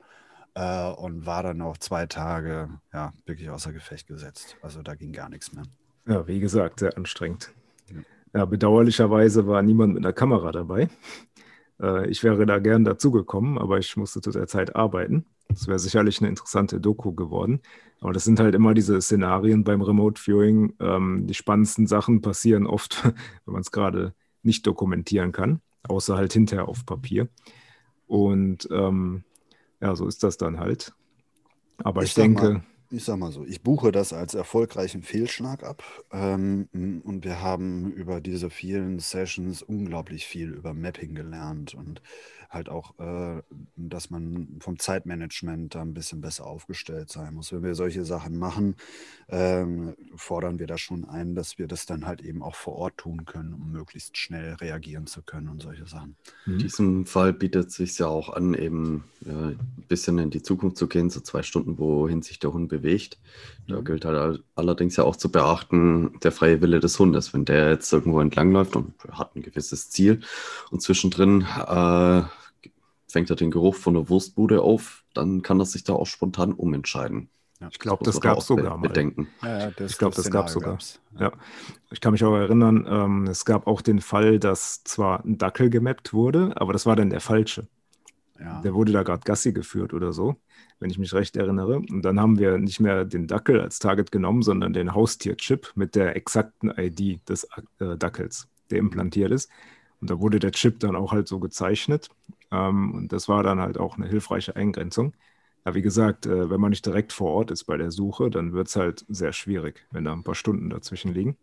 [0.55, 4.57] äh, und war dann auch zwei Tage ja, wirklich außer Gefecht gesetzt.
[4.63, 5.63] Also da ging gar nichts mehr.
[6.07, 7.51] Ja, wie gesagt, sehr anstrengend.
[7.87, 8.01] Ja.
[8.33, 10.89] Ja, bedauerlicherweise war niemand mit einer Kamera dabei.
[11.81, 15.25] Äh, ich wäre da gern dazugekommen, aber ich musste zu der Zeit arbeiten.
[15.49, 17.61] Das wäre sicherlich eine interessante Doku geworden.
[17.99, 20.73] Aber das sind halt immer diese Szenarien beim Remote Viewing.
[20.79, 23.03] Ähm, die spannendsten Sachen passieren oft,
[23.45, 24.13] wenn man es gerade
[24.43, 27.27] nicht dokumentieren kann, außer halt hinterher auf Papier.
[28.07, 29.23] Und ähm,
[29.81, 30.93] ja, so ist das dann halt.
[31.83, 32.63] Aber ich, ich denke.
[32.93, 35.81] Ich sag mal so, ich buche das als erfolgreichen Fehlschlag ab.
[36.11, 36.67] Ähm,
[37.05, 42.01] und wir haben über diese vielen Sessions unglaublich viel über Mapping gelernt und
[42.51, 43.41] halt auch, äh,
[43.77, 47.51] dass man vom Zeitmanagement da ein bisschen besser aufgestellt sein muss.
[47.53, 48.75] Wenn wir solche Sachen machen,
[49.29, 52.97] ähm, fordern wir da schon ein, dass wir das dann halt eben auch vor Ort
[52.97, 56.17] tun können, um möglichst schnell reagieren zu können und solche Sachen.
[56.45, 60.43] In diesem Fall bietet es sich ja auch an, eben ja, ein bisschen in die
[60.43, 63.17] Zukunft zu gehen, so zwei Stunden, wohin sich der Hund bewegt.
[63.67, 63.85] Da mhm.
[63.85, 67.33] gilt halt allerdings ja auch zu beachten, der freie Wille des Hundes.
[67.33, 70.19] Wenn der jetzt irgendwo entlangläuft und hat ein gewisses Ziel
[70.69, 72.23] und zwischendrin äh,
[73.11, 76.53] fängt er den Geruch von der Wurstbude auf, dann kann er sich da auch spontan
[76.53, 77.29] umentscheiden.
[77.59, 78.87] Ja, ich glaube, das, das gab es sogar mal.
[78.87, 79.27] Bedenken.
[79.43, 80.79] Ja, ja, ich glaube, das gab es sogar.
[81.19, 81.31] Ja.
[81.91, 85.69] Ich kann mich auch erinnern, ähm, es gab auch den Fall, dass zwar ein Dackel
[85.69, 87.67] gemappt wurde, aber das war dann der falsche.
[88.63, 90.35] Der wurde da gerade Gassi geführt oder so,
[90.79, 91.77] wenn ich mich recht erinnere.
[91.77, 95.95] Und dann haben wir nicht mehr den Dackel als Target genommen, sondern den Haustierchip mit
[95.95, 97.47] der exakten ID des
[97.79, 99.49] äh, Dackels, der implantiert ist.
[100.01, 102.09] Und da wurde der Chip dann auch halt so gezeichnet.
[102.51, 105.13] Ähm, und das war dann halt auch eine hilfreiche Eingrenzung.
[105.65, 108.53] Ja, wie gesagt, äh, wenn man nicht direkt vor Ort ist bei der Suche, dann
[108.53, 111.37] wird es halt sehr schwierig, wenn da ein paar Stunden dazwischen liegen.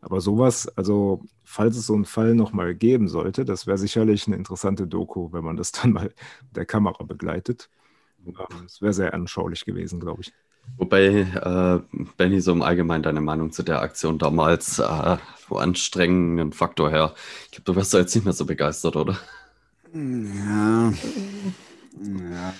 [0.00, 4.36] Aber sowas, also falls es so einen Fall nochmal geben sollte, das wäre sicherlich eine
[4.36, 7.70] interessante Doku, wenn man das dann mal mit der Kamera begleitet.
[8.64, 10.32] Das wäre sehr anschaulich gewesen, glaube ich.
[10.76, 11.80] Wobei, äh,
[12.16, 15.16] Benny, so im Allgemeinen deine Meinung zu der Aktion damals, äh,
[15.48, 17.14] wo anstrengenden Faktor her.
[17.46, 19.16] Ich glaube, du wirst da jetzt nicht mehr so begeistert, oder?
[19.94, 20.92] Ja.
[22.30, 22.54] Ja.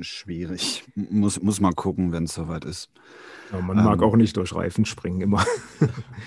[0.00, 0.84] Schwierig.
[0.94, 2.90] Muss, muss mal gucken, wenn es soweit ist.
[3.52, 5.44] Ja, man ähm, mag auch nicht durch Reifen springen immer.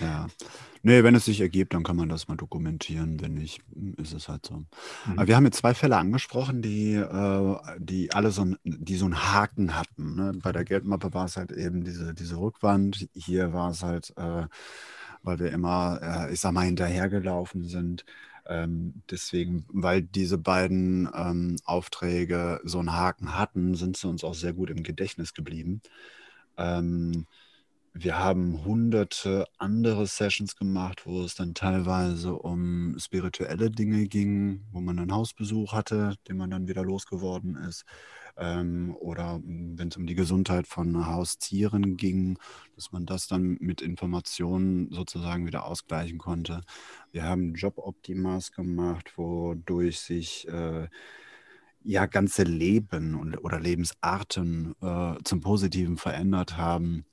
[0.01, 0.28] ja.
[0.86, 3.21] Nee, wenn es sich ergibt, dann kann man das mal dokumentieren.
[3.21, 3.61] Wenn nicht,
[3.95, 4.57] ist es halt so.
[4.57, 4.65] Mhm.
[5.15, 9.05] Aber wir haben jetzt zwei Fälle angesprochen, die, äh, die alle so, ein, die so
[9.05, 10.15] einen Haken hatten.
[10.15, 10.34] Ne?
[10.43, 13.07] Bei der Geldmappe war es halt eben diese, diese Rückwand.
[13.13, 14.47] Hier war es halt, äh,
[15.23, 18.03] weil wir immer, äh, ich sag mal, hinterhergelaufen sind.
[18.45, 24.36] Ähm, deswegen, weil diese beiden ähm, Aufträge so einen Haken hatten, sind sie uns auch
[24.36, 25.81] sehr gut im Gedächtnis geblieben.
[26.57, 27.25] Ähm,
[27.96, 34.82] wir haben hunderte andere Sessions gemacht, wo es dann teilweise um spirituelle Dinge ging, wo
[34.82, 37.86] man einen Hausbesuch hatte, den man dann wieder losgeworden ist.
[38.36, 42.39] Ähm, oder wenn es um die Gesundheit von Haustieren ging,
[42.76, 46.62] dass man das dann mit Informationen sozusagen wieder ausgleichen konnte.
[47.12, 50.88] Wir haben Job-Optimas gemacht, wodurch sich äh,
[51.84, 57.06] ja ganze Leben und, oder Lebensarten äh, zum Positiven verändert haben.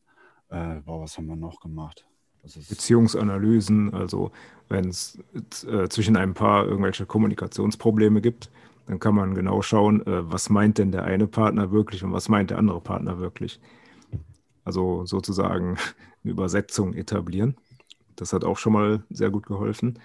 [0.50, 2.06] Äh, boah, was haben wir noch gemacht?
[2.42, 4.30] Beziehungsanalysen, also
[4.68, 5.18] wenn es
[5.66, 8.50] äh, zwischen einem Paar irgendwelche Kommunikationsprobleme gibt,
[8.86, 12.28] dann kann man genau schauen, äh, was meint denn der eine Partner wirklich und was
[12.28, 13.60] meint der andere Partner wirklich.
[14.64, 15.76] Also sozusagen
[16.24, 17.56] eine Übersetzung etablieren.
[18.16, 19.98] Das hat auch schon mal sehr gut geholfen.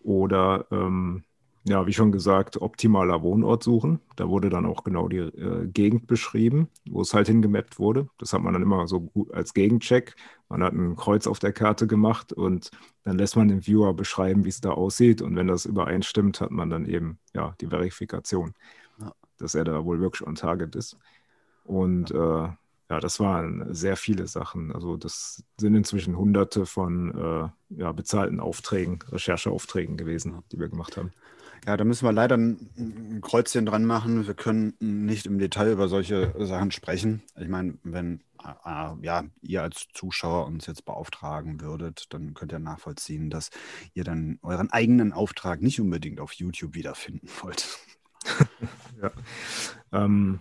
[0.00, 1.24] Oder ähm,
[1.68, 4.00] ja, wie schon gesagt, optimaler Wohnort suchen.
[4.16, 8.08] Da wurde dann auch genau die äh, Gegend beschrieben, wo es halt hingemappt wurde.
[8.18, 10.16] Das hat man dann immer so gut als Gegencheck.
[10.48, 12.70] Man hat ein Kreuz auf der Karte gemacht und
[13.04, 15.20] dann lässt man den Viewer beschreiben, wie es da aussieht.
[15.20, 18.54] Und wenn das übereinstimmt, hat man dann eben ja die Verifikation,
[19.00, 19.12] ja.
[19.36, 20.96] dass er da wohl wirklich on target ist.
[21.64, 22.46] Und ja.
[22.46, 22.48] äh,
[22.90, 24.72] ja, das waren sehr viele Sachen.
[24.72, 30.96] Also das sind inzwischen hunderte von äh, ja, bezahlten Aufträgen, Rechercheaufträgen gewesen, die wir gemacht
[30.96, 31.12] haben.
[31.66, 34.26] Ja, da müssen wir leider ein Kreuzchen dran machen.
[34.26, 37.22] Wir können nicht im Detail über solche Sachen sprechen.
[37.36, 42.58] Ich meine, wenn äh, ja, ihr als Zuschauer uns jetzt beauftragen würdet, dann könnt ihr
[42.58, 43.50] nachvollziehen, dass
[43.94, 47.78] ihr dann euren eigenen Auftrag nicht unbedingt auf YouTube wiederfinden wollt.
[49.02, 49.10] ja.
[49.92, 50.40] Ähm,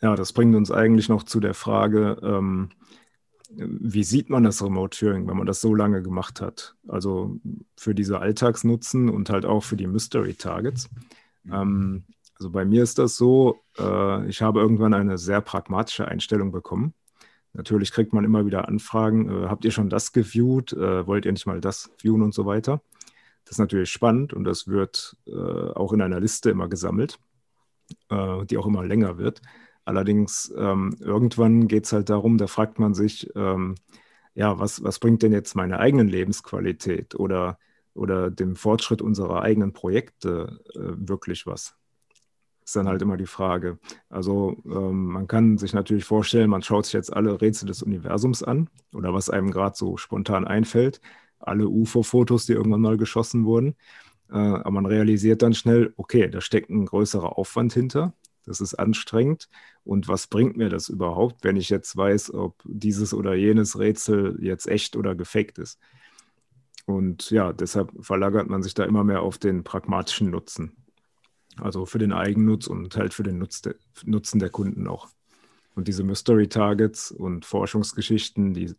[0.00, 2.70] ja, das bringt uns eigentlich noch zu der Frage, ähm,
[3.56, 6.74] wie sieht man das Remote Viewing, wenn man das so lange gemacht hat?
[6.88, 7.36] Also
[7.76, 10.88] für diese Alltagsnutzen und halt auch für die Mystery Targets.
[11.44, 11.52] Mhm.
[11.52, 12.04] Ähm,
[12.38, 16.94] also bei mir ist das so, äh, ich habe irgendwann eine sehr pragmatische Einstellung bekommen.
[17.52, 21.32] Natürlich kriegt man immer wieder Anfragen, äh, habt ihr schon das geviewt, äh, wollt ihr
[21.32, 22.82] nicht mal das viewen und so weiter.
[23.44, 27.18] Das ist natürlich spannend und das wird äh, auch in einer Liste immer gesammelt,
[28.08, 29.42] äh, die auch immer länger wird.
[29.84, 33.74] Allerdings ähm, irgendwann geht es halt darum, da fragt man sich, ähm,
[34.34, 37.58] ja, was, was bringt denn jetzt meine eigenen Lebensqualität oder,
[37.94, 41.74] oder dem Fortschritt unserer eigenen Projekte äh, wirklich was?
[42.64, 43.78] Ist dann halt immer die Frage.
[44.08, 48.44] Also ähm, man kann sich natürlich vorstellen, man schaut sich jetzt alle Rätsel des Universums
[48.44, 51.00] an oder was einem gerade so spontan einfällt,
[51.40, 53.74] alle UFO-Fotos, die irgendwann mal geschossen wurden.
[54.30, 58.14] Äh, aber man realisiert dann schnell, okay, da steckt ein größerer Aufwand hinter
[58.44, 59.48] das ist anstrengend.
[59.84, 64.38] Und was bringt mir das überhaupt, wenn ich jetzt weiß, ob dieses oder jenes Rätsel
[64.40, 65.78] jetzt echt oder gefaked ist?
[66.86, 70.76] Und ja, deshalb verlagert man sich da immer mehr auf den pragmatischen Nutzen.
[71.56, 73.74] Also für den Eigennutz und halt für den Nutz de,
[74.04, 75.08] Nutzen der Kunden auch.
[75.74, 78.74] Und diese Mystery Targets und Forschungsgeschichten, die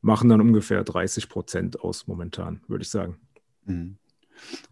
[0.00, 3.18] machen dann ungefähr 30 Prozent aus momentan, würde ich sagen.
[3.64, 3.98] Mhm.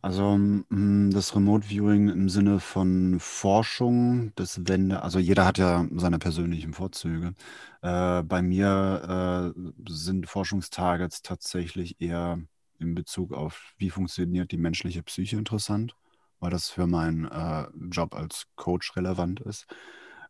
[0.02, 5.86] Also mm, das Remote Viewing im Sinne von Forschung, das Wende, also jeder hat ja
[5.96, 7.34] seine persönlichen Vorzüge.
[7.82, 12.38] Äh, bei mir äh, sind Forschungstargets tatsächlich eher
[12.78, 15.96] in Bezug auf, wie funktioniert die menschliche Psyche interessant,
[16.40, 19.66] weil das für meinen äh, Job als Coach relevant ist.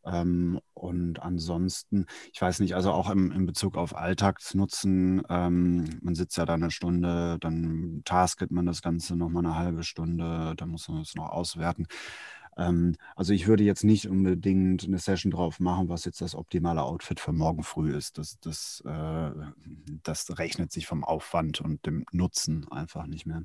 [0.04, 6.14] Ähm, und ansonsten, ich weiß nicht, also auch im, in Bezug auf Alltagsnutzen, ähm, man
[6.14, 10.68] sitzt ja da eine Stunde, dann tasket man das Ganze nochmal eine halbe Stunde, dann
[10.68, 11.86] muss man es noch auswerten.
[12.56, 16.82] Ähm, also ich würde jetzt nicht unbedingt eine Session drauf machen, was jetzt das optimale
[16.82, 18.18] Outfit für morgen früh ist.
[18.18, 19.30] Das, das, äh,
[20.02, 23.44] das rechnet sich vom Aufwand und dem Nutzen einfach nicht mehr.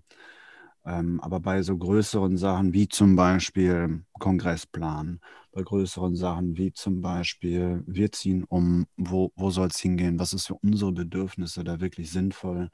[0.85, 5.19] Ähm, aber bei so größeren Sachen wie zum Beispiel Kongressplan,
[5.51, 10.33] bei größeren Sachen wie zum Beispiel, wir ziehen um, wo, wo soll es hingehen, was
[10.33, 12.69] ist für unsere Bedürfnisse da wirklich sinnvoll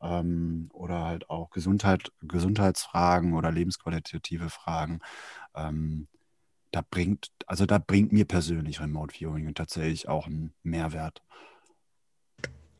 [0.00, 5.00] ähm, oder halt auch Gesundheit, Gesundheitsfragen oder lebensqualitative Fragen.
[5.54, 6.08] Ähm,
[6.70, 11.22] da bringt, also da bringt mir persönlich Remote Viewing tatsächlich auch einen Mehrwert.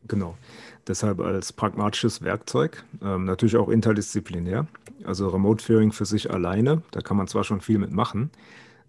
[0.09, 0.37] Genau.
[0.87, 4.67] Deshalb als pragmatisches Werkzeug, ähm, natürlich auch interdisziplinär.
[5.05, 8.31] Also Remote Viewing für sich alleine, da kann man zwar schon viel mitmachen,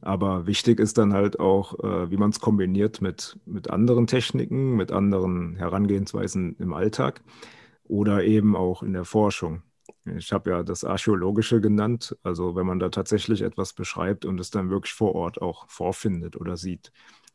[0.03, 4.75] aber wichtig ist dann halt auch, äh, wie man es kombiniert mit, mit anderen Techniken,
[4.75, 7.21] mit anderen Herangehensweisen im Alltag
[7.83, 9.63] oder eben auch in der Forschung.
[10.05, 14.51] Ich habe ja das Archäologische genannt, also wenn man da tatsächlich etwas beschreibt und es
[14.51, 16.91] dann wirklich vor Ort auch vorfindet oder sieht.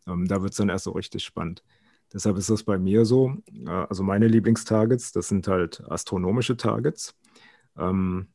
[0.06, 1.62] Ähm, da wird es dann erst so richtig spannend.
[2.12, 3.34] Deshalb ist das bei mir so.
[3.66, 7.14] Also meine Lieblingstargets, das sind halt astronomische Targets.
[7.76, 8.28] Ähm,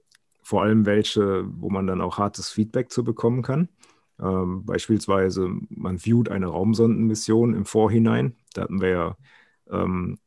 [0.44, 3.70] vor allem welche, wo man dann auch hartes Feedback zu bekommen kann.
[4.20, 8.36] Ähm, beispielsweise, man viewt eine Raumsondenmission im Vorhinein.
[8.53, 9.18] Da hatten wir ja
[9.70, 10.18] ähm,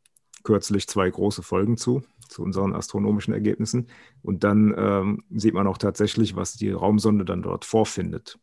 [0.43, 3.89] kürzlich zwei große Folgen zu, zu unseren astronomischen Ergebnissen.
[4.23, 8.39] Und dann ähm, sieht man auch tatsächlich, was die Raumsonde dann dort vorfindet.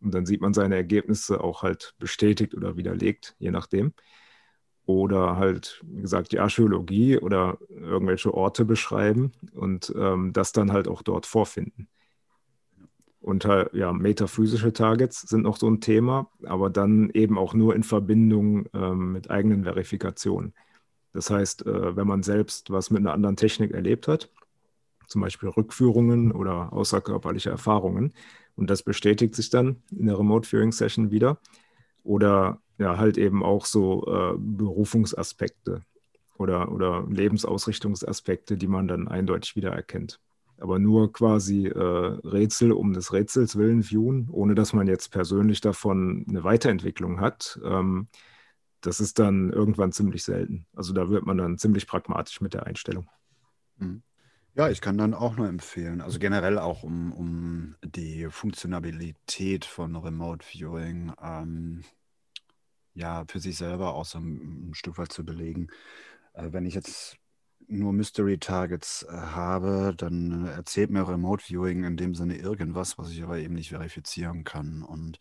[0.00, 3.92] Und dann sieht man seine Ergebnisse auch halt bestätigt oder widerlegt, je nachdem
[4.84, 10.88] oder halt, wie gesagt, die Archäologie oder irgendwelche Orte beschreiben und ähm, das dann halt
[10.88, 11.88] auch dort vorfinden.
[13.22, 17.84] Und ja, metaphysische Targets sind noch so ein Thema, aber dann eben auch nur in
[17.84, 20.54] Verbindung ähm, mit eigenen Verifikationen.
[21.12, 24.28] Das heißt, äh, wenn man selbst was mit einer anderen Technik erlebt hat,
[25.06, 28.12] zum Beispiel Rückführungen oder außerkörperliche Erfahrungen,
[28.56, 31.38] und das bestätigt sich dann in der Remote Viewing Session wieder,
[32.02, 35.82] oder ja, halt eben auch so äh, Berufungsaspekte
[36.38, 40.18] oder, oder Lebensausrichtungsaspekte, die man dann eindeutig wiedererkennt.
[40.62, 45.60] Aber nur quasi äh, Rätsel um des Rätsels willen viewen, ohne dass man jetzt persönlich
[45.60, 47.58] davon eine Weiterentwicklung hat.
[47.64, 48.06] Ähm,
[48.80, 50.66] das ist dann irgendwann ziemlich selten.
[50.72, 53.08] Also da wird man dann ziemlich pragmatisch mit der Einstellung.
[53.78, 54.04] Mhm.
[54.54, 59.96] Ja, ich kann dann auch nur empfehlen, also generell auch um, um die Funktionalität von
[59.96, 61.12] Remote Viewing.
[61.20, 61.82] Ähm,
[62.94, 65.68] ja, für sich selber auch so ein, ein Stück weit zu belegen.
[66.34, 67.16] Äh, wenn ich jetzt
[67.78, 73.10] nur Mystery Targets äh, habe, dann erzählt mir Remote Viewing in dem Sinne irgendwas, was
[73.10, 74.82] ich aber eben nicht verifizieren kann.
[74.82, 75.18] Und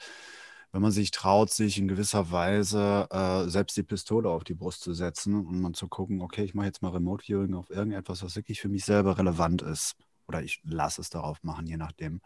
[0.72, 4.82] wenn man sich traut, sich in gewisser Weise äh, selbst die Pistole auf die Brust
[4.82, 8.24] zu setzen und man zu gucken, okay, ich mache jetzt mal Remote Viewing auf irgendetwas,
[8.24, 9.96] was wirklich für mich selber relevant ist.
[10.28, 12.22] Oder ich lasse es darauf machen, je nachdem.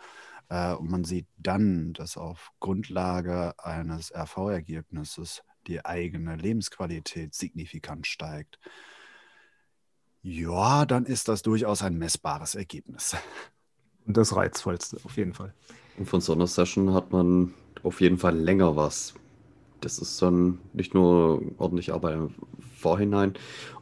[0.50, 8.60] Äh, und man sieht dann, dass auf Grundlage eines RV-Ergebnisses die eigene Lebensqualität signifikant steigt.
[10.28, 13.16] Ja, dann ist das durchaus ein messbares Ergebnis.
[14.08, 15.54] Und das Reizvollste, auf jeden Fall.
[16.00, 17.54] Und von so einer Session hat man
[17.84, 19.14] auf jeden Fall länger was.
[19.82, 22.34] Das ist dann nicht nur ordentlich Arbeit im
[22.76, 23.36] Vorhinein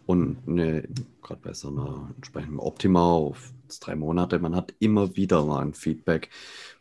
[0.06, 0.86] und ne,
[1.22, 5.74] gerade bei so einer entsprechenden Optima auf drei Monate, man hat immer wieder mal ein
[5.74, 6.30] Feedback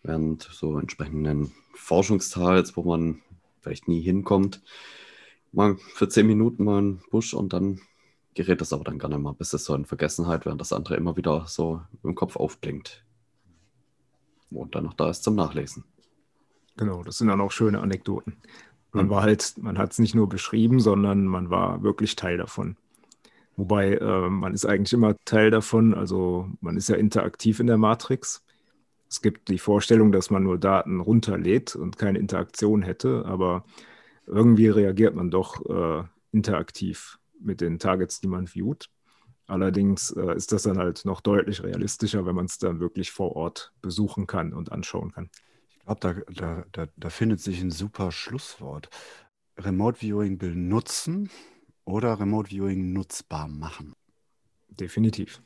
[0.02, 3.22] während so entsprechenden Forschungsteils, wo man
[3.60, 4.60] vielleicht nie hinkommt.
[5.52, 7.80] Mal für zehn Minuten mal einen Busch und dann
[8.34, 11.16] gerät das aber dann gerne mal, bis es so in Vergessenheit, während das andere immer
[11.16, 13.04] wieder so im Kopf aufblinkt.
[14.50, 15.84] Und dann noch da ist zum Nachlesen.
[16.76, 18.36] Genau, das sind dann auch schöne Anekdoten.
[18.92, 19.10] Man hm.
[19.10, 22.76] war halt, man hat es nicht nur beschrieben, sondern man war wirklich Teil davon.
[23.56, 27.76] Wobei äh, man ist eigentlich immer Teil davon, also man ist ja interaktiv in der
[27.76, 28.42] Matrix.
[29.10, 33.64] Es gibt die Vorstellung, dass man nur Daten runterlädt und keine Interaktion hätte, aber
[34.26, 38.88] irgendwie reagiert man doch äh, interaktiv mit den Targets, die man viewt.
[39.46, 43.36] Allerdings äh, ist das dann halt noch deutlich realistischer, wenn man es dann wirklich vor
[43.36, 45.30] Ort besuchen kann und anschauen kann.
[45.68, 48.88] Ich glaube, da, da, da, da findet sich ein super Schlusswort.
[49.58, 51.28] Remote Viewing benutzen
[51.84, 53.94] oder Remote Viewing nutzbar machen.
[54.68, 55.42] Definitiv.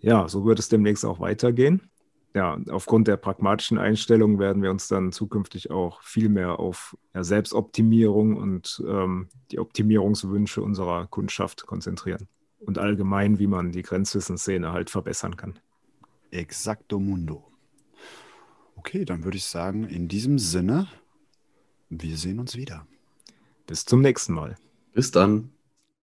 [0.00, 1.90] Ja, so wird es demnächst auch weitergehen.
[2.36, 7.24] Ja, aufgrund der pragmatischen Einstellung werden wir uns dann zukünftig auch viel mehr auf ja,
[7.24, 12.28] Selbstoptimierung und ähm, die Optimierungswünsche unserer Kundschaft konzentrieren.
[12.58, 15.58] Und allgemein, wie man die Grenzwissenszene halt verbessern kann.
[16.30, 17.42] Exacto mundo.
[18.74, 20.88] Okay, dann würde ich sagen, in diesem Sinne,
[21.88, 22.86] wir sehen uns wieder.
[23.66, 24.56] Bis zum nächsten Mal.
[24.92, 25.52] Bis dann.